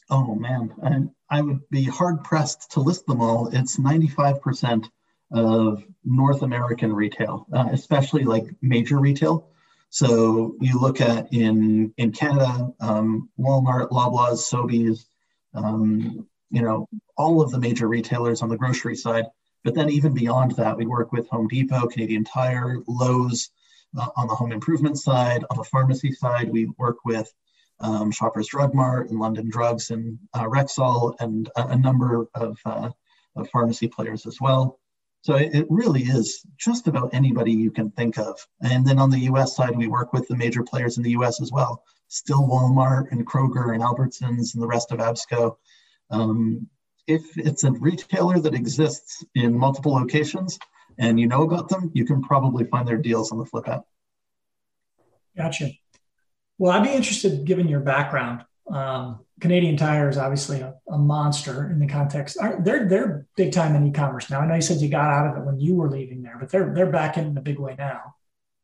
Oh 0.09 0.35
man. 0.35 0.73
And 0.83 1.09
i 1.29 1.41
would 1.41 1.67
be 1.69 1.85
hard 1.85 2.23
pressed 2.23 2.71
to 2.71 2.81
list 2.81 3.07
them 3.07 3.21
all. 3.21 3.47
It's 3.47 3.77
95% 3.77 4.87
of 5.31 5.83
north 6.03 6.43
american 6.43 6.93
retail 6.93 7.47
uh, 7.51 7.69
especially 7.71 8.25
like 8.25 8.45
major 8.61 8.99
retail. 8.99 9.47
So 9.89 10.55
you 10.59 10.79
look 10.79 11.01
at 11.01 11.33
in 11.33 11.93
in 11.97 12.11
canada 12.11 12.73
um, 12.81 13.29
walmart 13.39 13.89
loblaws 13.89 14.39
sobeys 14.51 15.05
um, 15.53 16.27
you 16.49 16.61
know 16.61 16.87
all 17.17 17.41
of 17.41 17.51
the 17.51 17.59
major 17.59 17.87
retailers 17.87 18.41
on 18.41 18.49
the 18.49 18.57
grocery 18.57 18.95
side 18.95 19.25
but 19.65 19.73
then 19.73 19.89
even 19.89 20.13
beyond 20.13 20.51
that, 20.51 20.77
we 20.77 20.85
work 20.85 21.11
with 21.11 21.27
Home 21.29 21.47
Depot, 21.47 21.87
Canadian 21.87 22.23
Tire, 22.23 22.77
Lowe's 22.87 23.49
uh, 23.97 24.09
on 24.15 24.27
the 24.27 24.35
home 24.35 24.51
improvement 24.51 24.99
side. 24.99 25.43
On 25.49 25.57
the 25.57 25.63
pharmacy 25.63 26.11
side, 26.11 26.51
we 26.51 26.67
work 26.77 26.97
with 27.03 27.33
um, 27.79 28.11
Shoppers 28.11 28.47
Drug 28.47 28.75
Mart 28.75 29.09
and 29.09 29.19
London 29.19 29.49
Drugs 29.49 29.89
and 29.89 30.19
uh, 30.35 30.43
Rexall 30.43 31.15
and 31.19 31.49
a, 31.55 31.69
a 31.69 31.75
number 31.75 32.27
of, 32.35 32.59
uh, 32.63 32.91
of, 33.35 33.49
pharmacy 33.49 33.87
players 33.87 34.27
as 34.27 34.39
well. 34.39 34.79
So 35.23 35.33
it, 35.35 35.55
it 35.55 35.65
really 35.67 36.03
is 36.03 36.45
just 36.57 36.87
about 36.87 37.15
anybody 37.15 37.51
you 37.51 37.71
can 37.71 37.89
think 37.89 38.19
of. 38.19 38.39
And 38.61 38.85
then 38.85 38.99
on 38.99 39.09
the 39.09 39.21
US 39.31 39.55
side, 39.55 39.75
we 39.75 39.87
work 39.87 40.13
with 40.13 40.27
the 40.27 40.37
major 40.37 40.61
players 40.61 40.97
in 40.97 41.03
the 41.03 41.17
US 41.17 41.41
as 41.41 41.51
well. 41.51 41.83
Still 42.07 42.47
Walmart 42.47 43.11
and 43.11 43.25
Kroger 43.25 43.73
and 43.73 43.81
Albertsons 43.81 44.53
and 44.53 44.61
the 44.61 44.67
rest 44.67 44.91
of 44.91 44.99
Absco. 44.99 45.57
Um, 46.09 46.67
if 47.07 47.37
it's 47.37 47.63
a 47.63 47.71
retailer 47.71 48.39
that 48.39 48.53
exists 48.53 49.23
in 49.35 49.57
multiple 49.57 49.93
locations 49.93 50.57
and 50.97 51.19
you 51.19 51.27
know 51.27 51.43
about 51.43 51.69
them, 51.69 51.91
you 51.93 52.05
can 52.05 52.21
probably 52.21 52.65
find 52.65 52.87
their 52.87 52.97
deals 52.97 53.31
on 53.31 53.37
the 53.37 53.45
Flipp 53.45 53.67
app. 53.67 53.83
Gotcha. 55.37 55.71
Well, 56.57 56.71
I'd 56.71 56.83
be 56.83 56.93
interested, 56.93 57.45
given 57.45 57.67
your 57.67 57.81
background. 57.81 58.45
Um, 58.71 59.19
Canadian 59.41 59.77
Tire 59.77 60.09
is 60.09 60.17
obviously 60.17 60.61
a, 60.61 60.73
a, 60.89 60.97
monster 60.97 61.69
in 61.69 61.79
the 61.79 61.87
context. 61.87 62.37
They're 62.61 62.87
they're 62.87 63.27
big 63.35 63.51
time 63.51 63.75
in 63.75 63.85
e-commerce 63.85 64.29
now. 64.29 64.39
I 64.39 64.47
know 64.47 64.55
you 64.55 64.61
said 64.61 64.77
you 64.77 64.89
got 64.89 65.11
out 65.11 65.27
of 65.27 65.37
it 65.37 65.45
when 65.45 65.59
you 65.59 65.75
were 65.75 65.89
leaving 65.89 66.23
there, 66.23 66.37
but 66.39 66.49
they're 66.49 66.73
they're 66.73 66.89
back 66.89 67.17
in 67.17 67.37
a 67.37 67.41
big 67.41 67.59
way 67.59 67.75
now. 67.77 68.15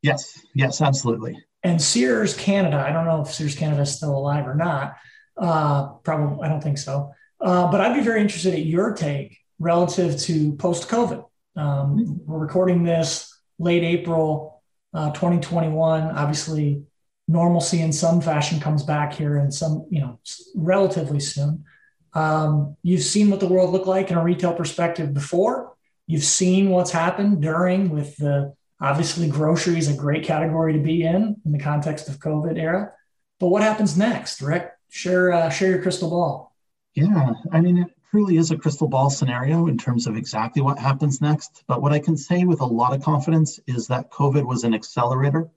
Yes, 0.01 0.39
yes, 0.55 0.81
absolutely. 0.81 1.37
And 1.61 1.79
Sears 1.79 2.35
Canada, 2.35 2.77
I 2.77 2.91
don't 2.91 3.05
know 3.05 3.21
if 3.21 3.31
Sears 3.31 3.53
Canada 3.53 3.81
is 3.83 3.95
still 3.95 4.17
alive 4.17 4.47
or 4.47 4.55
not. 4.55 4.95
Uh, 5.37 5.89
probably, 6.03 6.43
I 6.43 6.49
don't 6.49 6.61
think 6.61 6.79
so. 6.79 7.13
Uh, 7.41 7.71
but 7.71 7.81
I'd 7.81 7.95
be 7.95 8.03
very 8.03 8.21
interested 8.21 8.53
at 8.53 8.65
your 8.65 8.93
take 8.93 9.37
relative 9.59 10.19
to 10.21 10.53
post 10.53 10.87
COVID. 10.87 11.25
Um, 11.55 12.21
we're 12.25 12.39
recording 12.39 12.83
this 12.83 13.35
late 13.59 13.83
April 13.83 14.61
uh, 14.93 15.11
2021. 15.11 16.03
Obviously, 16.03 16.83
normalcy 17.27 17.81
in 17.81 17.91
some 17.93 18.21
fashion 18.21 18.59
comes 18.59 18.83
back 18.83 19.13
here 19.13 19.37
in 19.37 19.51
some, 19.51 19.87
you 19.89 20.01
know, 20.01 20.19
relatively 20.55 21.19
soon. 21.19 21.65
Um, 22.13 22.75
you've 22.83 23.03
seen 23.03 23.29
what 23.29 23.39
the 23.39 23.47
world 23.47 23.71
looked 23.71 23.87
like 23.87 24.11
in 24.11 24.17
a 24.17 24.23
retail 24.23 24.53
perspective 24.53 25.13
before. 25.13 25.75
You've 26.07 26.23
seen 26.23 26.69
what's 26.69 26.91
happened 26.91 27.41
during 27.41 27.89
with 27.89 28.17
the 28.17 28.53
obviously 28.81 29.29
grocery 29.29 29.77
is 29.77 29.87
a 29.87 29.95
great 29.95 30.23
category 30.25 30.73
to 30.73 30.79
be 30.79 31.03
in 31.03 31.37
in 31.45 31.51
the 31.51 31.59
context 31.59 32.09
of 32.09 32.19
COVID 32.19 32.59
era. 32.59 32.91
But 33.39 33.47
what 33.47 33.63
happens 33.63 33.97
next, 33.97 34.41
Rick? 34.41 34.69
Share 34.89 35.31
uh, 35.31 35.49
share 35.49 35.69
your 35.69 35.81
crystal 35.81 36.09
ball. 36.09 36.50
Yeah, 36.93 37.33
I 37.51 37.61
mean, 37.61 37.77
it 37.77 37.87
truly 38.09 38.37
is 38.37 38.51
a 38.51 38.57
crystal 38.57 38.87
ball 38.87 39.09
scenario 39.09 39.67
in 39.67 39.77
terms 39.77 40.07
of 40.07 40.17
exactly 40.17 40.61
what 40.61 40.77
happens 40.77 41.21
next. 41.21 41.63
But 41.67 41.81
what 41.81 41.93
I 41.93 41.99
can 41.99 42.17
say 42.17 42.43
with 42.43 42.59
a 42.59 42.65
lot 42.65 42.93
of 42.93 43.03
confidence 43.03 43.59
is 43.65 43.87
that 43.87 44.11
COVID 44.11 44.45
was 44.45 44.63
an 44.63 44.73
accelerator, 44.73 45.49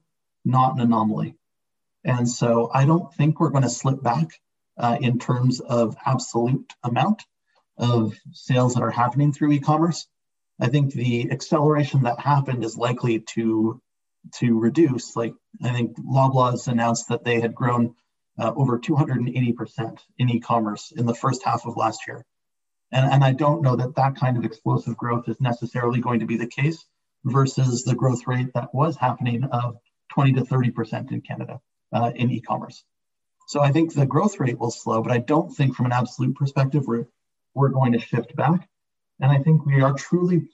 not 0.44 0.74
an 0.74 0.80
anomaly. 0.80 1.36
And 2.04 2.28
so 2.28 2.70
I 2.72 2.84
don't 2.84 3.12
think 3.14 3.40
we're 3.40 3.50
going 3.50 3.64
to 3.64 3.70
slip 3.70 4.02
back 4.02 4.28
uh, 4.78 4.96
in 5.00 5.18
terms 5.18 5.60
of 5.60 5.96
absolute 6.06 6.72
amount 6.84 7.22
of 7.78 8.14
sales 8.32 8.74
that 8.74 8.82
are 8.82 8.90
happening 8.90 9.32
through 9.32 9.52
e-commerce. 9.52 10.06
I 10.60 10.68
think 10.68 10.92
the 10.92 11.32
acceleration 11.32 12.04
that 12.04 12.20
happened 12.20 12.64
is 12.64 12.76
likely 12.76 13.20
to 13.34 13.80
to 14.36 14.58
reduce. 14.58 15.16
Like 15.16 15.34
I 15.62 15.72
think 15.72 15.96
Loblaws 15.98 16.68
announced 16.68 17.08
that 17.08 17.24
they 17.24 17.40
had 17.40 17.54
grown 17.54 17.94
uh, 18.38 18.52
over 18.56 18.78
280% 18.78 19.98
in 20.18 20.30
e-commerce 20.30 20.92
in 20.96 21.06
the 21.06 21.14
first 21.14 21.44
half 21.44 21.66
of 21.66 21.76
last 21.76 22.06
year. 22.06 22.24
And, 22.92 23.12
and 23.12 23.24
I 23.24 23.32
don't 23.32 23.62
know 23.62 23.76
that 23.76 23.96
that 23.96 24.16
kind 24.16 24.36
of 24.36 24.44
explosive 24.44 24.96
growth 24.96 25.28
is 25.28 25.40
necessarily 25.40 26.00
going 26.00 26.20
to 26.20 26.26
be 26.26 26.36
the 26.36 26.46
case 26.46 26.84
versus 27.24 27.84
the 27.84 27.94
growth 27.94 28.26
rate 28.26 28.52
that 28.54 28.74
was 28.74 28.96
happening 28.96 29.44
of 29.44 29.76
20 30.12 30.34
to 30.34 30.42
30% 30.42 31.10
in 31.12 31.20
Canada 31.20 31.60
uh, 31.92 32.12
in 32.14 32.30
e-commerce. 32.30 32.84
So 33.46 33.60
I 33.60 33.72
think 33.72 33.92
the 33.92 34.06
growth 34.06 34.40
rate 34.40 34.58
will 34.58 34.70
slow, 34.70 35.02
but 35.02 35.12
I 35.12 35.18
don't 35.18 35.54
think 35.54 35.74
from 35.74 35.86
an 35.86 35.92
absolute 35.92 36.34
perspective 36.34 36.84
we're, 36.86 37.06
we're 37.54 37.68
going 37.68 37.92
to 37.92 37.98
shift 37.98 38.34
back. 38.36 38.68
And 39.20 39.30
I 39.30 39.38
think 39.38 39.64
we 39.64 39.80
are 39.82 39.92
truly 39.92 40.48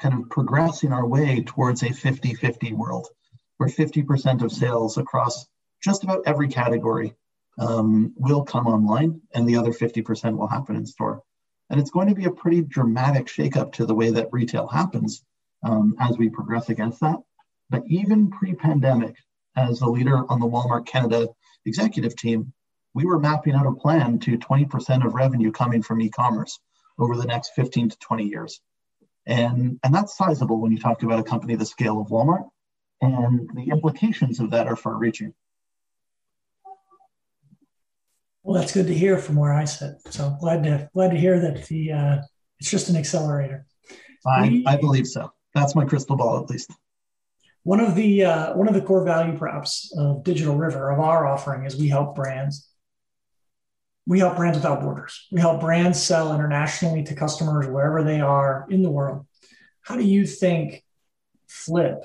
kind 0.00 0.14
of 0.14 0.30
progressing 0.30 0.92
our 0.92 1.06
way 1.06 1.42
towards 1.42 1.82
a 1.82 1.88
50-50 1.88 2.72
world 2.72 3.08
where 3.56 3.68
50% 3.68 4.42
of 4.42 4.52
sales 4.52 4.98
across 4.98 5.46
just 5.82 6.04
about 6.04 6.22
every 6.26 6.48
category 6.48 7.14
um, 7.58 8.12
will 8.16 8.44
come 8.44 8.66
online 8.66 9.20
and 9.34 9.48
the 9.48 9.56
other 9.56 9.72
50% 9.72 10.36
will 10.36 10.46
happen 10.46 10.76
in 10.76 10.86
store. 10.86 11.22
And 11.70 11.80
it's 11.80 11.90
going 11.90 12.08
to 12.08 12.14
be 12.14 12.24
a 12.24 12.30
pretty 12.30 12.62
dramatic 12.62 13.26
shakeup 13.26 13.72
to 13.74 13.86
the 13.86 13.94
way 13.94 14.10
that 14.10 14.32
retail 14.32 14.66
happens 14.66 15.24
um, 15.62 15.96
as 16.00 16.16
we 16.16 16.30
progress 16.30 16.68
against 16.68 17.00
that. 17.00 17.16
But 17.70 17.82
even 17.86 18.30
pre 18.30 18.54
pandemic, 18.54 19.16
as 19.56 19.80
a 19.80 19.86
leader 19.88 20.24
on 20.30 20.40
the 20.40 20.46
Walmart 20.46 20.86
Canada 20.86 21.28
executive 21.66 22.16
team, 22.16 22.52
we 22.94 23.04
were 23.04 23.18
mapping 23.18 23.54
out 23.54 23.66
a 23.66 23.72
plan 23.72 24.18
to 24.20 24.38
20% 24.38 25.04
of 25.04 25.14
revenue 25.14 25.52
coming 25.52 25.82
from 25.82 26.00
e 26.00 26.08
commerce 26.08 26.58
over 26.98 27.16
the 27.16 27.26
next 27.26 27.50
15 27.54 27.90
to 27.90 27.98
20 27.98 28.24
years. 28.24 28.60
And, 29.26 29.78
and 29.84 29.94
that's 29.94 30.16
sizable 30.16 30.60
when 30.60 30.72
you 30.72 30.78
talk 30.78 31.02
about 31.02 31.20
a 31.20 31.24
company 31.24 31.54
the 31.54 31.66
scale 31.66 32.00
of 32.00 32.08
Walmart. 32.08 32.48
And 33.00 33.50
the 33.54 33.70
implications 33.70 34.40
of 34.40 34.50
that 34.50 34.66
are 34.66 34.74
far 34.74 34.96
reaching. 34.96 35.34
Well, 38.48 38.58
that's 38.58 38.72
good 38.72 38.86
to 38.86 38.94
hear 38.94 39.18
from 39.18 39.36
where 39.36 39.52
I 39.52 39.66
sit. 39.66 39.96
So 40.08 40.34
glad 40.40 40.62
to 40.62 40.88
glad 40.94 41.10
to 41.10 41.18
hear 41.18 41.38
that 41.38 41.66
the 41.66 41.92
uh, 41.92 42.16
it's 42.58 42.70
just 42.70 42.88
an 42.88 42.96
accelerator. 42.96 43.66
I, 44.26 44.62
I 44.66 44.76
believe 44.76 45.06
so. 45.06 45.30
That's 45.54 45.74
my 45.74 45.84
crystal 45.84 46.16
ball, 46.16 46.42
at 46.42 46.48
least. 46.48 46.72
One 47.64 47.78
of 47.78 47.94
the 47.94 48.24
uh, 48.24 48.54
one 48.54 48.66
of 48.66 48.72
the 48.72 48.80
core 48.80 49.04
value 49.04 49.36
props 49.36 49.92
of 49.98 50.24
Digital 50.24 50.56
River 50.56 50.88
of 50.88 50.98
our 50.98 51.26
offering 51.26 51.66
is 51.66 51.76
we 51.76 51.88
help 51.88 52.16
brands. 52.16 52.66
We 54.06 54.20
help 54.20 54.38
brands 54.38 54.56
without 54.56 54.80
borders. 54.80 55.26
We 55.30 55.42
help 55.42 55.60
brands 55.60 56.02
sell 56.02 56.34
internationally 56.34 57.02
to 57.02 57.14
customers 57.14 57.66
wherever 57.66 58.02
they 58.02 58.22
are 58.22 58.66
in 58.70 58.82
the 58.82 58.90
world. 58.90 59.26
How 59.82 59.96
do 59.96 60.04
you 60.04 60.26
think 60.26 60.82
Flipp 61.50 62.00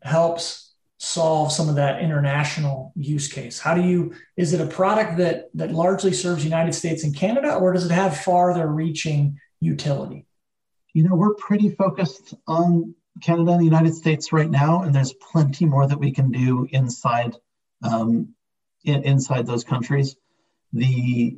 helps 0.00 0.61
solve 1.02 1.50
some 1.50 1.68
of 1.68 1.74
that 1.74 2.00
international 2.00 2.92
use 2.94 3.26
case? 3.26 3.58
How 3.58 3.74
do 3.74 3.82
you 3.82 4.14
is 4.36 4.52
it 4.52 4.60
a 4.60 4.66
product 4.66 5.16
that 5.16 5.50
that 5.54 5.72
largely 5.72 6.12
serves 6.12 6.44
United 6.44 6.74
States 6.74 7.02
and 7.02 7.14
Canada 7.14 7.56
or 7.56 7.72
does 7.72 7.84
it 7.84 7.90
have 7.90 8.16
farther 8.16 8.68
reaching 8.68 9.36
utility? 9.58 10.26
You 10.94 11.02
know, 11.02 11.16
we're 11.16 11.34
pretty 11.34 11.70
focused 11.70 12.34
on 12.46 12.94
Canada 13.20 13.50
and 13.50 13.60
the 13.60 13.64
United 13.64 13.96
States 13.96 14.32
right 14.32 14.48
now 14.48 14.82
and 14.82 14.94
there's 14.94 15.12
plenty 15.14 15.64
more 15.64 15.88
that 15.88 15.98
we 15.98 16.12
can 16.12 16.30
do 16.30 16.68
inside 16.70 17.34
um, 17.82 18.32
in, 18.84 19.02
inside 19.02 19.44
those 19.44 19.64
countries. 19.64 20.14
The 20.72 21.36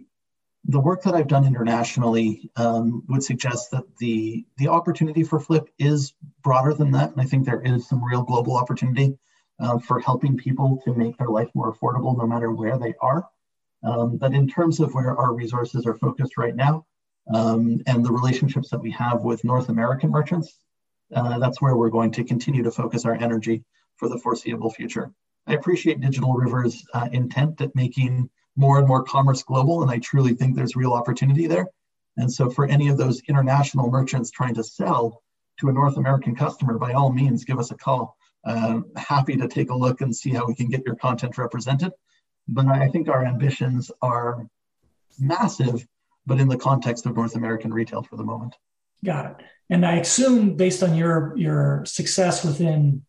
the 0.67 0.81
work 0.81 1.03
that 1.05 1.15
I've 1.15 1.27
done 1.27 1.47
internationally 1.47 2.51
um, 2.57 3.03
would 3.09 3.23
suggest 3.23 3.71
that 3.71 3.85
the 3.97 4.45
the 4.59 4.69
opportunity 4.69 5.25
for 5.25 5.41
Flipp 5.41 5.69
is 5.79 6.13
broader 6.43 6.75
than 6.75 6.91
that, 6.91 7.13
and 7.13 7.21
I 7.23 7.25
think 7.25 7.47
there 7.47 7.63
is 7.63 7.89
some 7.89 8.05
real 8.05 8.23
global 8.23 8.59
opportunity 8.59 9.17
uh, 9.61 9.79
for 9.79 10.01
helping 10.01 10.37
people 10.37 10.81
to 10.85 10.95
make 10.95 11.17
their 11.17 11.29
life 11.29 11.51
more 11.55 11.73
affordable 11.73 12.17
no 12.17 12.27
matter 12.27 12.51
where 12.51 12.79
they 12.79 12.95
are. 13.01 13.27
Um, 13.83 14.17
but 14.17 14.33
in 14.33 14.49
terms 14.49 14.81
of 14.81 14.95
where 14.95 15.17
our 15.17 15.35
resources 15.35 15.87
are 15.87 15.95
focused 15.95 16.39
right 16.39 16.57
now 16.57 16.87
um, 17.33 17.81
and 17.87 18.05
the 18.05 18.13
relationships 18.13 18.71
that 18.71 18.81
we 18.81 18.91
have 18.93 19.23
with 19.23 19.45
North 19.45 19.69
American 19.69 20.11
merchants, 20.11 20.59
uh, 21.15 21.39
that's 21.39 21.61
where 21.61 21.77
we're 21.77 21.91
going 21.91 22.11
to 22.13 22.25
continue 22.25 22.63
to 22.63 22.71
focus 22.71 23.05
our 23.05 23.15
energy 23.15 23.63
for 23.97 24.09
the 24.09 24.19
foreseeable 24.19 24.71
future. 24.71 25.13
I 25.47 25.55
appreciate 25.55 26.01
Digital 26.01 26.33
River's 26.33 26.85
uh, 26.95 27.09
intent 27.13 27.61
at 27.61 27.75
making 27.75 28.31
more 28.57 28.79
and 28.79 28.89
more 28.89 29.03
commerce 29.03 29.43
global, 29.43 29.83
and 29.83 29.91
I 29.91 29.99
truly 29.99 30.35
think 30.35 30.57
there's 30.57 30.77
real 30.77 30.93
opportunity 30.93 31.47
there. 31.47 31.69
And 32.17 32.33
so, 32.33 32.49
for 32.49 32.67
any 32.67 32.89
of 32.89 32.97
those 32.97 33.21
international 33.29 33.91
merchants 33.91 34.31
trying 34.31 34.55
to 34.55 34.65
sell 34.65 35.23
to 35.61 35.69
a 35.69 35.73
North 35.73 35.97
American 35.97 36.35
customer, 36.35 36.79
by 36.79 36.93
all 36.93 37.13
means, 37.13 37.45
give 37.45 37.59
us 37.59 37.71
a 37.71 37.77
call. 37.77 38.17
Uh, 38.45 38.81
happy 38.97 39.37
to 39.37 39.49
take 39.49 39.71
a 39.71 39.75
look 39.75 40.01
and 40.01 40.15
see 40.15 40.31
how 40.31 40.47
we 40.47 40.55
can 40.55 40.69
get 40.69 40.85
your 40.85 40.97
content 40.97 41.39
represented. 41.39 41.93
But 42.47 42.67
I 42.67 42.89
think 42.89 43.09
our 43.09 43.25
ambitions 43.25 43.91
are 44.03 44.47
massive, 45.19 45.87
but 46.27 46.41
in 46.41 46.49
the 46.49 46.59
context 46.59 47.07
of 47.07 47.17
North 47.17 47.37
American 47.37 47.73
retail 47.73 48.03
for 48.03 48.17
the 48.17 48.25
moment. 48.25 48.55
Got 49.05 49.27
it. 49.27 49.47
And 49.71 49.87
I 49.87 49.97
assume, 49.97 50.57
based 50.57 50.83
on 50.83 50.95
your 50.95 51.35
your 51.37 51.85
success 51.87 52.45
within 52.45 53.05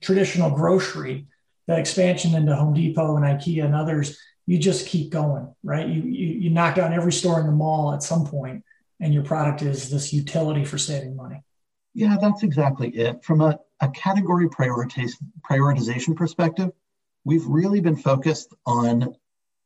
traditional 0.00 0.50
grocery, 0.50 1.26
that 1.66 1.78
expansion 1.78 2.34
into 2.34 2.54
Home 2.54 2.74
Depot 2.74 3.16
and 3.16 3.24
IKEA 3.24 3.64
and 3.64 3.74
others, 3.74 4.18
you 4.46 4.58
just 4.58 4.86
keep 4.86 5.10
going, 5.10 5.52
right? 5.62 5.88
You, 5.88 6.02
you 6.02 6.26
you 6.26 6.50
knock 6.50 6.76
down 6.76 6.92
every 6.92 7.12
store 7.12 7.40
in 7.40 7.46
the 7.46 7.52
mall 7.52 7.94
at 7.94 8.02
some 8.02 8.26
point, 8.26 8.64
and 9.00 9.12
your 9.12 9.24
product 9.24 9.62
is 9.62 9.90
this 9.90 10.12
utility 10.12 10.64
for 10.64 10.78
saving 10.78 11.16
money. 11.16 11.42
Yeah, 11.94 12.16
that's 12.20 12.42
exactly 12.42 12.88
it. 12.90 13.24
From 13.24 13.40
a 13.40 13.58
a 13.82 13.88
category 13.90 14.48
prioritization 14.48 16.16
perspective, 16.16 16.70
we've 17.24 17.46
really 17.46 17.80
been 17.80 17.96
focused 17.96 18.54
on 18.64 19.14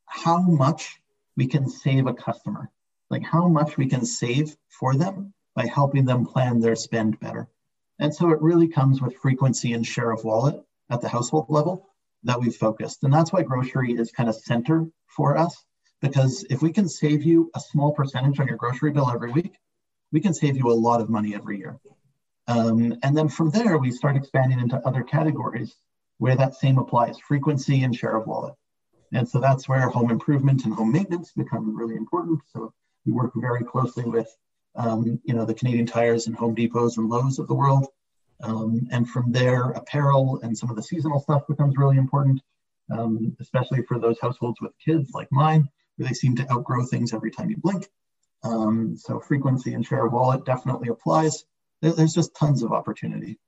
how 0.06 0.38
much 0.38 0.98
we 1.36 1.46
can 1.46 1.68
save 1.68 2.06
a 2.06 2.14
customer, 2.14 2.70
like 3.10 3.22
how 3.22 3.46
much 3.46 3.76
we 3.76 3.86
can 3.86 4.06
save 4.06 4.56
for 4.68 4.94
them 4.94 5.34
by 5.54 5.66
helping 5.66 6.06
them 6.06 6.24
plan 6.24 6.60
their 6.60 6.74
spend 6.74 7.20
better. 7.20 7.46
And 7.98 8.14
so 8.14 8.30
it 8.30 8.40
really 8.40 8.68
comes 8.68 9.02
with 9.02 9.16
frequency 9.16 9.74
and 9.74 9.86
share 9.86 10.10
of 10.10 10.24
wallet 10.24 10.62
at 10.90 11.02
the 11.02 11.08
household 11.08 11.46
level 11.50 11.86
that 12.24 12.40
we've 12.40 12.56
focused. 12.56 13.04
And 13.04 13.12
that's 13.12 13.32
why 13.32 13.42
grocery 13.42 13.92
is 13.92 14.12
kind 14.12 14.28
of 14.30 14.34
center 14.34 14.86
for 15.06 15.36
us, 15.36 15.62
because 16.00 16.44
if 16.48 16.62
we 16.62 16.72
can 16.72 16.88
save 16.88 17.22
you 17.22 17.50
a 17.54 17.60
small 17.60 17.92
percentage 17.92 18.40
on 18.40 18.46
your 18.46 18.56
grocery 18.56 18.92
bill 18.92 19.10
every 19.10 19.32
week, 19.32 19.56
we 20.10 20.20
can 20.20 20.32
save 20.32 20.56
you 20.56 20.70
a 20.70 20.72
lot 20.72 21.02
of 21.02 21.10
money 21.10 21.34
every 21.34 21.58
year. 21.58 21.78
Um, 22.48 22.94
and 23.02 23.16
then 23.16 23.28
from 23.28 23.50
there, 23.50 23.78
we 23.78 23.90
start 23.90 24.16
expanding 24.16 24.60
into 24.60 24.80
other 24.86 25.02
categories 25.02 25.74
where 26.18 26.36
that 26.36 26.54
same 26.54 26.78
applies 26.78 27.18
frequency 27.18 27.82
and 27.82 27.94
share 27.94 28.16
of 28.16 28.26
wallet. 28.26 28.54
And 29.12 29.28
so 29.28 29.38
that's 29.40 29.68
where 29.68 29.88
home 29.88 30.10
improvement 30.10 30.64
and 30.64 30.74
home 30.74 30.92
maintenance 30.92 31.32
become 31.32 31.76
really 31.76 31.96
important. 31.96 32.40
So 32.52 32.72
we 33.04 33.12
work 33.12 33.32
very 33.36 33.64
closely 33.64 34.04
with, 34.04 34.28
um, 34.74 35.20
you 35.24 35.34
know, 35.34 35.44
the 35.44 35.54
Canadian 35.54 35.86
Tires 35.86 36.26
and 36.26 36.36
Home 36.36 36.54
Depots 36.54 36.96
and 36.96 37.08
Lowe's 37.08 37.38
of 37.38 37.48
the 37.48 37.54
world. 37.54 37.88
Um, 38.42 38.88
and 38.90 39.08
from 39.08 39.32
there, 39.32 39.70
apparel 39.70 40.40
and 40.42 40.56
some 40.56 40.70
of 40.70 40.76
the 40.76 40.82
seasonal 40.82 41.20
stuff 41.20 41.46
becomes 41.46 41.76
really 41.76 41.96
important, 41.96 42.40
um, 42.90 43.36
especially 43.40 43.82
for 43.82 43.98
those 43.98 44.18
households 44.20 44.60
with 44.60 44.72
kids 44.84 45.12
like 45.14 45.28
mine, 45.30 45.68
where 45.96 46.08
they 46.08 46.14
seem 46.14 46.36
to 46.36 46.52
outgrow 46.52 46.84
things 46.84 47.14
every 47.14 47.30
time 47.30 47.50
you 47.50 47.56
blink. 47.56 47.88
Um, 48.42 48.96
so 48.96 49.18
frequency 49.20 49.74
and 49.74 49.84
share 49.84 50.06
of 50.06 50.12
wallet 50.12 50.44
definitely 50.44 50.88
applies. 50.88 51.44
There's 51.82 52.14
just 52.14 52.34
tons 52.34 52.62
of 52.62 52.72
opportunity. 52.72 53.38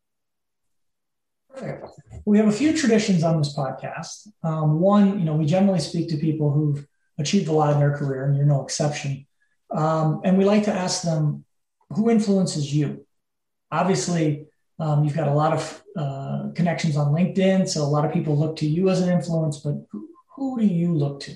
We 2.25 2.39
have 2.39 2.47
a 2.47 2.53
few 2.53 2.77
traditions 2.77 3.25
on 3.25 3.39
this 3.39 3.57
podcast. 3.57 4.29
Um, 4.43 4.81
one, 4.81 5.19
you 5.19 5.25
know, 5.25 5.35
we 5.35 5.47
generally 5.47 5.81
speak 5.81 6.09
to 6.11 6.17
people 6.17 6.53
who've 6.53 6.87
achieved 7.19 7.49
a 7.49 7.53
lot 7.53 7.73
in 7.73 7.81
their 7.81 7.97
career, 7.97 8.27
and 8.27 8.37
you're 8.37 8.47
no 8.47 8.63
exception. 8.63 9.27
Um, 9.71 10.21
and 10.25 10.39
we 10.39 10.45
like 10.45 10.65
to 10.65 10.73
ask 10.73 11.03
them, 11.03 11.45
who 11.91 12.11
influences 12.11 12.73
you? 12.73 13.07
Obviously, 13.73 14.47
um, 14.79 15.05
you've 15.05 15.17
got 15.17 15.29
a 15.29 15.35
lot 15.35 15.53
of 15.53 15.83
uh, 15.97 16.51
connections 16.55 16.97
on 16.97 17.13
LinkedIn, 17.13 17.69
so 17.69 17.83
a 17.83 17.85
lot 17.85 18.05
of 18.05 18.13
people 18.13 18.39
look 18.39 18.57
to 18.57 18.67
you 18.67 18.89
as 18.89 19.01
an 19.01 19.09
influence, 19.09 19.59
but 19.59 19.75
who, 19.91 20.09
who 20.37 20.61
do 20.61 20.67
you 20.67 20.95
look 20.95 21.21
to? 21.21 21.33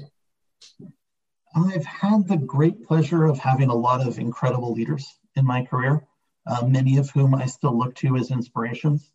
I've 1.55 1.85
had 1.85 2.29
the 2.29 2.37
great 2.37 2.85
pleasure 2.85 3.25
of 3.25 3.39
having 3.39 3.69
a 3.69 3.75
lot 3.75 4.07
of 4.07 4.19
incredible 4.19 4.73
leaders 4.73 5.07
in 5.35 5.45
my 5.45 5.65
career, 5.65 6.07
uh, 6.47 6.67
many 6.67 6.99
of 6.99 7.11
whom 7.11 7.35
I 7.35 7.47
still 7.47 7.77
look 7.77 7.95
to 7.97 8.17
as 8.17 8.31
inspirations. 8.31 9.11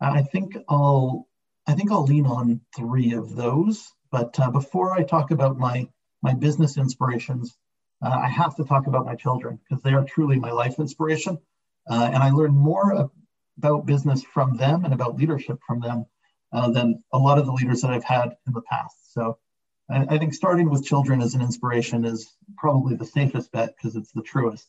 I 0.00 0.22
think 0.22 0.56
I'll 0.68 1.28
I 1.66 1.74
think 1.74 1.92
I'll 1.92 2.04
lean 2.04 2.26
on 2.26 2.60
three 2.76 3.12
of 3.12 3.36
those. 3.36 3.92
But 4.10 4.38
uh, 4.40 4.50
before 4.50 4.92
I 4.92 5.02
talk 5.02 5.30
about 5.30 5.58
my 5.58 5.88
my 6.22 6.34
business 6.34 6.76
inspirations, 6.76 7.56
uh, 8.02 8.08
I 8.08 8.28
have 8.28 8.56
to 8.56 8.64
talk 8.64 8.86
about 8.86 9.06
my 9.06 9.14
children 9.14 9.58
because 9.58 9.82
they 9.82 9.92
are 9.92 10.04
truly 10.04 10.38
my 10.38 10.50
life 10.50 10.78
inspiration, 10.78 11.38
uh, 11.88 12.10
and 12.12 12.22
I 12.22 12.30
learn 12.30 12.52
more 12.52 13.10
about 13.58 13.86
business 13.86 14.22
from 14.22 14.56
them 14.56 14.84
and 14.84 14.94
about 14.94 15.16
leadership 15.16 15.58
from 15.66 15.80
them 15.80 16.06
uh, 16.52 16.70
than 16.70 17.02
a 17.12 17.18
lot 17.18 17.38
of 17.38 17.46
the 17.46 17.52
leaders 17.52 17.82
that 17.82 17.90
I've 17.90 18.04
had 18.04 18.36
in 18.46 18.52
the 18.52 18.62
past. 18.62 19.12
So 19.12 19.38
I 19.92 20.18
think 20.18 20.34
starting 20.34 20.70
with 20.70 20.84
children 20.84 21.20
as 21.20 21.34
an 21.34 21.42
inspiration 21.42 22.04
is 22.04 22.32
probably 22.56 22.94
the 22.94 23.04
safest 23.04 23.50
bet 23.50 23.74
because 23.76 23.96
it's 23.96 24.12
the 24.12 24.22
truest. 24.22 24.68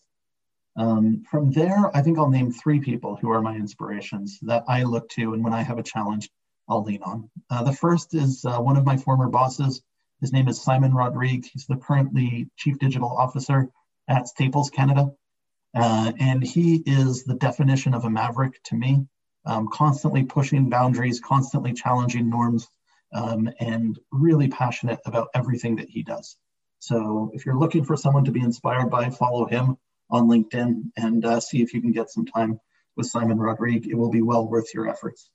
Um, 0.78 1.24
from 1.30 1.52
there, 1.52 1.96
I 1.96 2.02
think 2.02 2.18
I'll 2.18 2.30
name 2.30 2.52
three 2.52 2.80
people 2.80 3.18
who 3.18 3.30
are 3.30 3.42
my 3.42 3.56
inspirations 3.56 4.40
that 4.44 4.64
I 4.68 4.84
look 4.84 5.10
to, 5.10 5.34
and 5.34 5.44
when 5.44 5.54
I 5.54 5.64
have 5.64 5.78
a 5.78 5.84
challenge, 5.84 6.30
I'll 6.70 6.84
lean 6.84 7.04
on. 7.04 7.30
Uh, 7.50 7.64
the 7.64 7.74
first 7.74 8.14
is 8.14 8.46
uh, 8.46 8.60
one 8.60 8.78
of 8.78 8.86
my 8.86 8.98
former 8.98 9.28
bosses. 9.28 9.82
His 10.22 10.32
name 10.32 10.48
is 10.48 10.62
Simon 10.62 10.94
Rodrigue. 10.94 11.46
He's 11.52 11.66
the 11.66 11.76
currently 11.76 12.50
Chief 12.56 12.80
Digital 12.80 13.10
Officer 13.10 13.70
at 14.08 14.28
Staples 14.28 14.70
Canada. 14.70 15.12
Uh, 15.74 16.12
and 16.20 16.44
he 16.44 16.84
is 16.86 17.24
the 17.24 17.36
definition 17.36 17.94
of 17.94 18.06
a 18.06 18.10
maverick 18.10 18.62
to 18.64 18.76
me, 18.76 19.06
um, 19.46 19.68
constantly 19.72 20.24
pushing 20.24 20.70
boundaries, 20.70 21.20
constantly 21.20 21.74
challenging 21.74 22.30
norms, 22.30 22.68
um, 23.14 23.50
and 23.60 24.00
really 24.12 24.48
passionate 24.48 25.00
about 25.06 25.30
everything 25.34 25.76
that 25.78 25.90
he 25.90 26.04
does. 26.04 26.38
So 26.80 27.32
if 27.34 27.46
you're 27.46 27.60
looking 27.60 27.84
for 27.84 27.98
someone 27.98 28.26
to 28.26 28.32
be 28.32 28.42
inspired 28.42 28.90
by, 28.90 29.10
follow 29.10 29.46
him 29.46 29.78
on 30.12 30.28
LinkedIn 30.28 30.92
and 30.98 31.26
uh, 31.26 31.40
see 31.40 31.62
if 31.62 31.74
you 31.74 31.82
can 31.82 31.92
get 31.92 32.10
some 32.10 32.26
time 32.26 32.60
with 32.96 33.08
Simon 33.08 33.40
Rodrigue. 33.40 33.88
It 33.88 33.96
will 33.96 34.12
be 34.12 34.22
well 34.22 34.48
worth 34.48 34.74
your 34.74 34.90
efforts. 34.90 35.30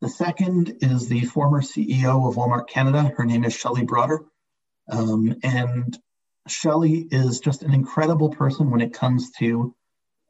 The 0.00 0.08
second 0.08 0.78
is 0.80 1.08
the 1.08 1.24
former 1.24 1.62
CEO 1.62 2.28
of 2.28 2.34
Walmart 2.34 2.68
Canada. 2.68 3.12
Her 3.16 3.24
name 3.24 3.44
is 3.44 3.54
Shelley 3.54 3.84
Broader. 3.84 4.24
Um, 4.90 5.36
and 5.44 5.96
Shelley 6.48 7.06
is 7.10 7.38
just 7.38 7.62
an 7.62 7.72
incredible 7.72 8.30
person 8.30 8.70
when 8.70 8.80
it 8.80 8.92
comes 8.92 9.30
to 9.38 9.74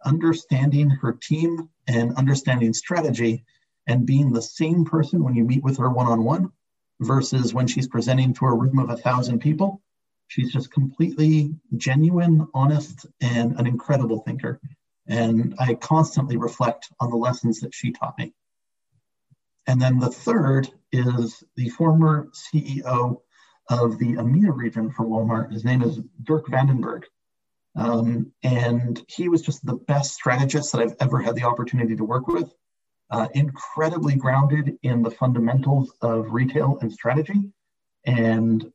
understanding 0.04 0.90
her 0.90 1.12
team 1.12 1.70
and 1.88 2.14
understanding 2.16 2.74
strategy 2.74 3.44
and 3.86 4.06
being 4.06 4.32
the 4.32 4.42
same 4.42 4.84
person 4.84 5.24
when 5.24 5.34
you 5.34 5.44
meet 5.44 5.62
with 5.62 5.78
her 5.78 5.90
one 5.90 6.06
on 6.06 6.22
one 6.22 6.52
versus 7.00 7.54
when 7.54 7.66
she's 7.66 7.88
presenting 7.88 8.34
to 8.34 8.46
a 8.46 8.54
room 8.54 8.78
of 8.78 8.90
a 8.90 8.96
thousand 8.96 9.40
people. 9.40 9.80
She's 10.32 10.50
just 10.50 10.72
completely 10.72 11.54
genuine, 11.76 12.48
honest, 12.54 13.04
and 13.20 13.54
an 13.58 13.66
incredible 13.66 14.20
thinker. 14.20 14.62
And 15.06 15.54
I 15.58 15.74
constantly 15.74 16.38
reflect 16.38 16.90
on 17.00 17.10
the 17.10 17.18
lessons 17.18 17.60
that 17.60 17.74
she 17.74 17.92
taught 17.92 18.16
me. 18.16 18.32
And 19.66 19.78
then 19.78 19.98
the 19.98 20.08
third 20.08 20.70
is 20.90 21.44
the 21.56 21.68
former 21.68 22.30
CEO 22.32 23.20
of 23.68 23.98
the 23.98 24.14
EMEA 24.14 24.56
region 24.56 24.90
for 24.90 25.04
Walmart. 25.04 25.52
His 25.52 25.66
name 25.66 25.82
is 25.82 26.00
Dirk 26.22 26.48
Van 26.48 26.68
den 26.68 26.80
Berghe. 26.80 27.04
Um, 27.76 28.32
and 28.42 29.04
he 29.08 29.28
was 29.28 29.42
just 29.42 29.66
the 29.66 29.76
best 29.76 30.14
strategist 30.14 30.72
that 30.72 30.80
I've 30.80 30.96
ever 30.98 31.20
had 31.20 31.34
the 31.34 31.44
opportunity 31.44 31.94
to 31.96 32.04
work 32.04 32.26
with. 32.26 32.50
Uh, 33.10 33.28
incredibly 33.34 34.16
grounded 34.16 34.78
in 34.82 35.02
the 35.02 35.10
fundamentals 35.10 35.92
of 36.00 36.32
retail 36.32 36.78
and 36.80 36.90
strategy, 36.90 37.52
and 38.06 38.72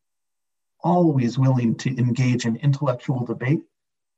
always 0.84 1.38
willing 1.38 1.76
to 1.76 1.90
engage 1.98 2.46
in 2.46 2.56
intellectual 2.58 3.26
debate 3.26 3.62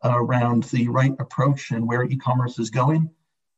around 0.04 0.64
the 0.66 0.88
right 0.88 1.14
approach 1.20 1.72
and 1.72 1.88
where 1.88 2.04
e-commerce 2.04 2.60
is 2.60 2.70
going. 2.70 3.10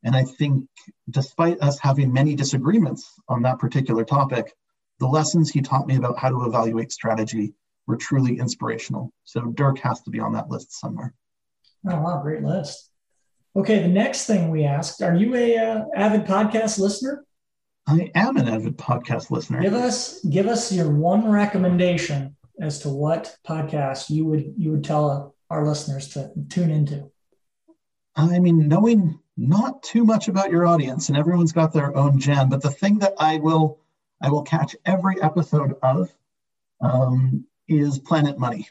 And 0.04 0.16
I 0.16 0.24
think 0.24 0.66
despite 1.10 1.60
us 1.60 1.78
having 1.78 2.12
many 2.12 2.34
disagreements 2.34 3.12
on 3.28 3.42
that 3.42 3.58
particular 3.58 4.04
topic, 4.04 4.52
the 4.98 5.06
lessons 5.06 5.50
he 5.50 5.60
taught 5.60 5.86
me 5.86 5.96
about 5.96 6.18
how 6.18 6.30
to 6.30 6.44
evaluate 6.44 6.92
strategy 6.92 7.54
were 7.86 7.96
truly 7.96 8.38
inspirational. 8.38 9.12
So 9.24 9.42
Dirk 9.42 9.78
has 9.78 10.00
to 10.02 10.10
be 10.10 10.20
on 10.20 10.32
that 10.32 10.48
list 10.48 10.72
somewhere. 10.72 11.14
Oh, 11.88 12.00
wow, 12.00 12.20
great 12.22 12.42
list. 12.42 12.90
Okay, 13.54 13.82
the 13.82 13.88
next 13.88 14.26
thing 14.26 14.50
we 14.50 14.64
asked, 14.64 15.02
are 15.02 15.14
you 15.14 15.34
a 15.34 15.58
uh, 15.58 15.84
avid 15.94 16.24
podcast 16.24 16.78
listener? 16.78 17.24
I 17.86 18.10
am 18.14 18.36
an 18.36 18.48
avid 18.48 18.78
podcast 18.78 19.30
listener. 19.30 19.60
Give 19.60 19.74
us 19.74 20.24
give 20.24 20.46
us 20.46 20.72
your 20.72 20.90
one 20.90 21.28
recommendation 21.28 22.36
as 22.60 22.80
to 22.80 22.88
what 22.88 23.36
podcast 23.46 24.10
you 24.10 24.24
would 24.26 24.54
you 24.56 24.72
would 24.72 24.84
tell 24.84 25.34
our 25.50 25.66
listeners 25.66 26.08
to 26.08 26.30
tune 26.48 26.70
into. 26.70 27.10
I 28.16 28.38
mean, 28.38 28.68
knowing 28.68 29.18
not 29.36 29.82
too 29.82 30.04
much 30.04 30.28
about 30.28 30.50
your 30.50 30.66
audience, 30.66 31.08
and 31.08 31.16
everyone's 31.16 31.52
got 31.52 31.72
their 31.72 31.96
own 31.96 32.18
gen, 32.18 32.48
but 32.48 32.62
the 32.62 32.70
thing 32.70 32.98
that 32.98 33.14
I 33.18 33.38
will 33.38 33.80
I 34.20 34.30
will 34.30 34.42
catch 34.42 34.76
every 34.84 35.20
episode 35.20 35.74
of 35.82 36.14
um, 36.80 37.44
is 37.68 37.98
Planet 37.98 38.38
Money, 38.38 38.68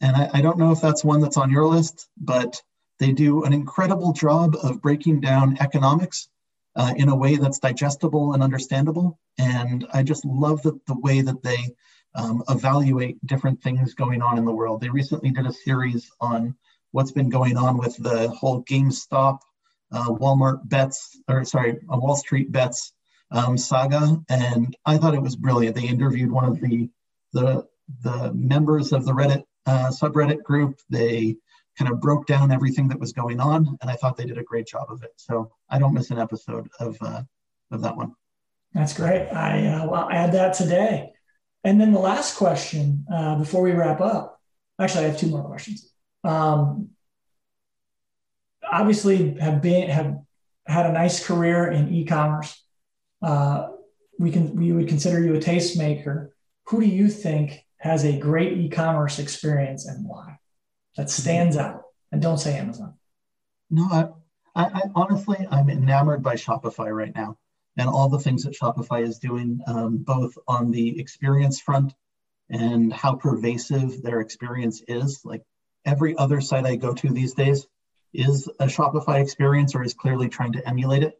and 0.00 0.16
I, 0.16 0.30
I 0.34 0.40
don't 0.40 0.58
know 0.58 0.72
if 0.72 0.80
that's 0.80 1.04
one 1.04 1.20
that's 1.20 1.36
on 1.36 1.50
your 1.50 1.66
list, 1.66 2.08
but 2.16 2.62
they 2.98 3.12
do 3.12 3.44
an 3.44 3.52
incredible 3.52 4.12
job 4.12 4.56
of 4.62 4.80
breaking 4.80 5.20
down 5.20 5.58
economics 5.60 6.28
uh, 6.76 6.92
in 6.96 7.08
a 7.08 7.16
way 7.16 7.36
that's 7.36 7.58
digestible 7.58 8.34
and 8.34 8.42
understandable. 8.42 9.18
And 9.38 9.86
I 9.92 10.02
just 10.02 10.24
love 10.24 10.62
the, 10.62 10.78
the 10.86 10.98
way 10.98 11.20
that 11.20 11.42
they 11.42 11.74
um, 12.14 12.42
evaluate 12.48 13.24
different 13.26 13.62
things 13.62 13.94
going 13.94 14.22
on 14.22 14.38
in 14.38 14.44
the 14.44 14.52
world. 14.52 14.80
They 14.80 14.88
recently 14.88 15.30
did 15.30 15.46
a 15.46 15.52
series 15.52 16.10
on 16.20 16.54
what's 16.92 17.12
been 17.12 17.28
going 17.28 17.56
on 17.56 17.76
with 17.76 17.96
the 17.96 18.28
whole 18.28 18.62
GameStop, 18.64 19.40
uh, 19.92 20.10
Walmart 20.10 20.68
bets, 20.68 21.18
or 21.28 21.44
sorry, 21.44 21.78
uh, 21.92 21.96
Wall 21.96 22.16
Street 22.16 22.52
bets 22.52 22.92
um, 23.30 23.58
saga, 23.58 24.22
and 24.28 24.76
I 24.86 24.96
thought 24.96 25.14
it 25.14 25.22
was 25.22 25.36
brilliant. 25.36 25.76
They 25.76 25.88
interviewed 25.88 26.30
one 26.30 26.44
of 26.44 26.60
the 26.60 26.88
the 27.32 27.66
the 28.02 28.32
members 28.32 28.92
of 28.92 29.04
the 29.04 29.12
Reddit 29.12 29.42
uh, 29.66 29.90
subreddit 29.90 30.42
group. 30.42 30.78
They 30.88 31.36
kind 31.76 31.90
of 31.90 32.00
broke 32.00 32.26
down 32.26 32.52
everything 32.52 32.88
that 32.88 33.00
was 33.00 33.12
going 33.12 33.40
on, 33.40 33.76
and 33.80 33.90
I 33.90 33.94
thought 33.94 34.16
they 34.16 34.24
did 34.24 34.38
a 34.38 34.44
great 34.44 34.66
job 34.68 34.86
of 34.88 35.02
it. 35.02 35.12
So 35.16 35.50
I 35.68 35.78
don't 35.78 35.94
miss 35.94 36.10
an 36.10 36.18
episode 36.18 36.68
of 36.78 36.96
uh, 37.00 37.22
of 37.72 37.82
that 37.82 37.96
one. 37.96 38.14
That's 38.72 38.94
great. 38.94 39.28
I 39.28 39.66
uh, 39.66 39.86
will 39.86 40.10
add 40.10 40.32
that 40.32 40.54
today. 40.54 41.13
And 41.64 41.80
then 41.80 41.92
the 41.92 41.98
last 41.98 42.36
question 42.36 43.06
uh, 43.12 43.36
before 43.36 43.62
we 43.62 43.72
wrap 43.72 44.00
up. 44.00 44.40
Actually, 44.78 45.06
I 45.06 45.08
have 45.08 45.18
two 45.18 45.28
more 45.28 45.44
questions. 45.44 45.90
Um, 46.22 46.90
obviously, 48.70 49.38
have 49.38 49.62
been 49.62 49.88
have 49.88 50.18
had 50.66 50.86
a 50.86 50.92
nice 50.92 51.24
career 51.24 51.70
in 51.70 51.92
e-commerce. 51.94 52.62
Uh, 53.22 53.68
we 54.18 54.30
can 54.30 54.54
we 54.56 54.72
would 54.72 54.88
consider 54.88 55.22
you 55.22 55.34
a 55.34 55.38
tastemaker. 55.38 56.30
Who 56.66 56.80
do 56.80 56.86
you 56.86 57.08
think 57.08 57.64
has 57.78 58.04
a 58.04 58.18
great 58.18 58.58
e-commerce 58.58 59.18
experience 59.18 59.86
and 59.86 60.06
why? 60.06 60.38
that 60.96 61.10
stands 61.10 61.56
out? 61.56 61.82
And 62.12 62.22
don't 62.22 62.38
say 62.38 62.56
Amazon. 62.56 62.94
No, 63.70 63.88
I, 63.90 64.08
I, 64.54 64.64
I 64.66 64.82
honestly, 64.94 65.46
I'm 65.50 65.68
enamored 65.68 66.22
by 66.22 66.34
Shopify 66.36 66.94
right 66.94 67.14
now 67.14 67.38
and 67.76 67.88
all 67.88 68.08
the 68.08 68.18
things 68.18 68.44
that 68.44 68.56
Shopify 68.56 69.02
is 69.02 69.18
doing, 69.18 69.60
um, 69.66 69.98
both 69.98 70.34
on 70.46 70.70
the 70.70 70.98
experience 71.00 71.60
front 71.60 71.94
and 72.50 72.92
how 72.92 73.14
pervasive 73.14 74.02
their 74.02 74.20
experience 74.20 74.82
is. 74.86 75.22
Like 75.24 75.42
every 75.84 76.16
other 76.16 76.40
site 76.40 76.66
I 76.66 76.76
go 76.76 76.94
to 76.94 77.10
these 77.10 77.34
days, 77.34 77.66
is 78.14 78.48
a 78.60 78.66
Shopify 78.66 79.20
experience 79.20 79.74
or 79.74 79.82
is 79.82 79.92
clearly 79.92 80.28
trying 80.28 80.52
to 80.52 80.66
emulate 80.66 81.02
it. 81.02 81.18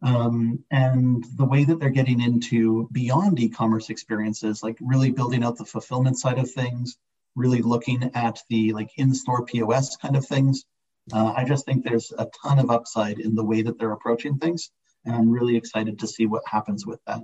Um, 0.00 0.64
and 0.70 1.24
the 1.36 1.44
way 1.44 1.64
that 1.64 1.80
they're 1.80 1.90
getting 1.90 2.20
into 2.20 2.88
beyond 2.92 3.40
e-commerce 3.40 3.90
experiences, 3.90 4.62
like 4.62 4.78
really 4.80 5.10
building 5.10 5.42
out 5.42 5.58
the 5.58 5.64
fulfillment 5.64 6.16
side 6.16 6.38
of 6.38 6.50
things, 6.50 6.96
really 7.34 7.62
looking 7.62 8.10
at 8.14 8.40
the 8.48 8.72
like 8.72 8.90
in-store 8.96 9.44
POS 9.44 9.96
kind 9.96 10.16
of 10.16 10.24
things. 10.24 10.64
Uh, 11.12 11.34
I 11.36 11.44
just 11.44 11.66
think 11.66 11.82
there's 11.82 12.12
a 12.16 12.28
ton 12.42 12.60
of 12.60 12.70
upside 12.70 13.18
in 13.18 13.34
the 13.34 13.44
way 13.44 13.62
that 13.62 13.78
they're 13.78 13.92
approaching 13.92 14.38
things, 14.38 14.70
and 15.04 15.14
I'm 15.14 15.30
really 15.30 15.56
excited 15.56 15.98
to 16.00 16.06
see 16.06 16.26
what 16.26 16.42
happens 16.46 16.86
with 16.86 17.00
that. 17.06 17.20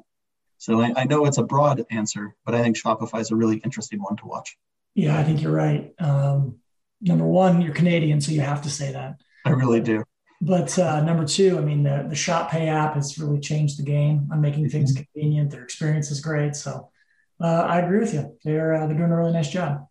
So 0.59 0.81
I, 0.81 0.93
I 0.97 1.05
know 1.05 1.27
it's 1.27 1.39
a 1.39 1.43
broad 1.43 1.85
answer, 1.91 2.35
but 2.45 2.55
I 2.55 2.63
think 2.63 2.77
Shopify 2.77 3.21
is 3.21 3.31
a 3.31 3.37
really 3.37 3.59
interesting 3.59 4.03
one 4.03 4.17
to 4.17 4.27
watch. 4.27 4.57
Yeah, 4.95 5.19
I 5.19 5.25
think 5.25 5.43
you're 5.43 5.53
right. 5.53 5.93
Um, 5.99 6.57
number 7.01 7.27
one, 7.27 7.61
you're 7.61 7.75
Canadian, 7.75 8.21
so 8.21 8.33
you 8.33 8.41
have 8.41 8.63
to 8.63 8.71
say 8.71 8.93
that. 8.93 9.17
I 9.45 9.51
really 9.51 9.81
do. 9.81 10.05
But 10.41 10.79
uh, 10.79 11.03
number 11.03 11.25
two, 11.25 11.59
I 11.59 11.61
mean, 11.61 11.83
the, 11.83 12.07
the 12.09 12.15
Shop 12.15 12.51
Pay 12.51 12.69
app 12.69 12.95
has 12.95 13.19
really 13.19 13.41
changed 13.41 13.79
the 13.79 13.83
game 13.83 14.29
on 14.33 14.41
making 14.41 14.69
things 14.69 14.93
mm-hmm. 14.93 15.03
convenient. 15.13 15.51
Their 15.51 15.63
experience 15.63 16.11
is 16.11 16.21
great. 16.21 16.55
So 16.57 16.91
uh, 17.41 17.63
I 17.63 17.81
agree 17.81 17.99
with 17.99 18.15
you. 18.15 18.37
They're, 18.45 18.75
uh, 18.75 18.87
they're 18.87 18.97
doing 18.97 19.11
a 19.11 19.17
really 19.17 19.33
nice 19.33 19.51
job. 19.51 19.87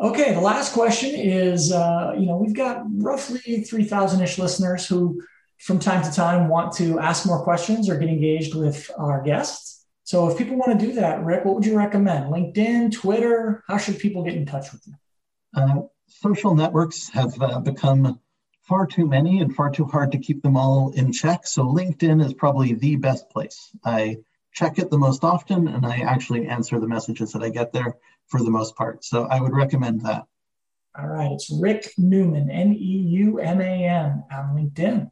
Okay, 0.00 0.32
the 0.32 0.40
last 0.40 0.72
question 0.72 1.14
is 1.14 1.72
uh, 1.72 2.14
you 2.18 2.24
know, 2.24 2.36
we've 2.36 2.54
got 2.54 2.84
roughly 3.02 3.62
3,000 3.62 4.22
ish 4.22 4.38
listeners 4.38 4.86
who, 4.86 5.22
from 5.60 5.78
time 5.78 6.02
to 6.02 6.10
time, 6.10 6.48
want 6.48 6.72
to 6.72 6.98
ask 6.98 7.26
more 7.26 7.42
questions 7.42 7.88
or 7.88 7.98
get 7.98 8.08
engaged 8.08 8.54
with 8.54 8.90
our 8.96 9.22
guests. 9.22 9.84
So 10.04 10.28
if 10.28 10.38
people 10.38 10.56
want 10.56 10.78
to 10.78 10.86
do 10.86 10.92
that, 10.94 11.22
Rick, 11.22 11.44
what 11.44 11.54
would 11.54 11.66
you 11.66 11.76
recommend? 11.76 12.32
LinkedIn, 12.32 12.92
Twitter? 12.92 13.62
How 13.68 13.76
should 13.76 13.98
people 13.98 14.24
get 14.24 14.34
in 14.34 14.46
touch 14.46 14.72
with 14.72 14.82
you? 14.86 14.94
Uh, 15.54 15.82
social 16.08 16.54
networks 16.54 17.10
have 17.10 17.40
uh, 17.40 17.60
become 17.60 18.18
far 18.62 18.86
too 18.86 19.06
many 19.06 19.40
and 19.40 19.54
far 19.54 19.70
too 19.70 19.84
hard 19.84 20.12
to 20.12 20.18
keep 20.18 20.42
them 20.42 20.56
all 20.56 20.92
in 20.92 21.12
check. 21.12 21.46
So 21.46 21.64
LinkedIn 21.64 22.24
is 22.24 22.32
probably 22.32 22.74
the 22.74 22.96
best 22.96 23.28
place. 23.28 23.70
I 23.84 24.18
check 24.52 24.78
it 24.78 24.90
the 24.90 24.98
most 24.98 25.24
often 25.24 25.68
and 25.68 25.84
I 25.84 25.98
actually 25.98 26.48
answer 26.48 26.80
the 26.80 26.88
messages 26.88 27.32
that 27.32 27.42
I 27.42 27.50
get 27.50 27.72
there 27.72 27.96
for 28.28 28.42
the 28.42 28.50
most 28.50 28.76
part. 28.76 29.04
So 29.04 29.24
I 29.24 29.40
would 29.40 29.52
recommend 29.52 30.00
that. 30.02 30.24
All 30.98 31.06
right. 31.06 31.30
It's 31.32 31.50
Rick 31.50 31.92
Newman, 31.98 32.50
N 32.50 32.74
E 32.74 33.04
U 33.22 33.38
M 33.38 33.60
A 33.60 33.84
N 33.86 34.24
on 34.32 34.56
LinkedIn. 34.56 35.10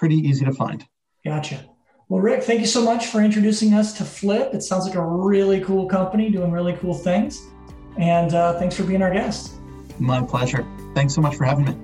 Pretty 0.00 0.16
easy 0.16 0.46
to 0.46 0.52
find. 0.52 0.86
Gotcha. 1.26 1.62
Well, 2.08 2.22
Rick, 2.22 2.42
thank 2.44 2.60
you 2.60 2.66
so 2.66 2.82
much 2.82 3.08
for 3.08 3.20
introducing 3.20 3.74
us 3.74 3.92
to 3.98 4.02
Flipp. 4.02 4.54
It 4.54 4.62
sounds 4.62 4.86
like 4.86 4.94
a 4.94 5.04
really 5.04 5.60
cool 5.60 5.84
company 5.84 6.30
doing 6.30 6.50
really 6.50 6.72
cool 6.78 6.94
things. 6.94 7.46
And 7.98 8.32
uh, 8.32 8.58
thanks 8.58 8.74
for 8.74 8.84
being 8.84 9.02
our 9.02 9.12
guest. 9.12 9.56
My 9.98 10.22
pleasure. 10.22 10.66
Thanks 10.94 11.14
so 11.14 11.20
much 11.20 11.36
for 11.36 11.44
having 11.44 11.66
me. 11.66 11.76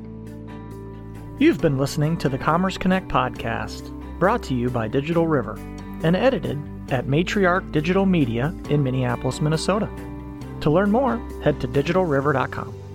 You've 1.39 1.61
been 1.61 1.77
listening 1.77 2.17
to 2.17 2.31
the 2.31 2.39
Commerce 2.39 2.79
Connect 2.79 3.07
podcast, 3.09 3.93
brought 4.19 4.43
to 4.45 4.55
you 4.55 4.71
by 4.71 4.89
Digital 4.89 5.27
River 5.27 5.57
and 6.03 6.17
edited 6.17 6.57
at 6.91 7.07
Matriarch 7.09 7.71
Digital 7.71 8.07
Media 8.07 8.55
in 8.71 8.83
Minneapolis, 8.83 9.43
Minnesota. 9.43 9.91
To 10.63 10.71
learn 10.71 10.91
more, 10.91 11.19
head 11.45 11.61
to 11.61 11.69
digitalriver.com. 11.69 12.86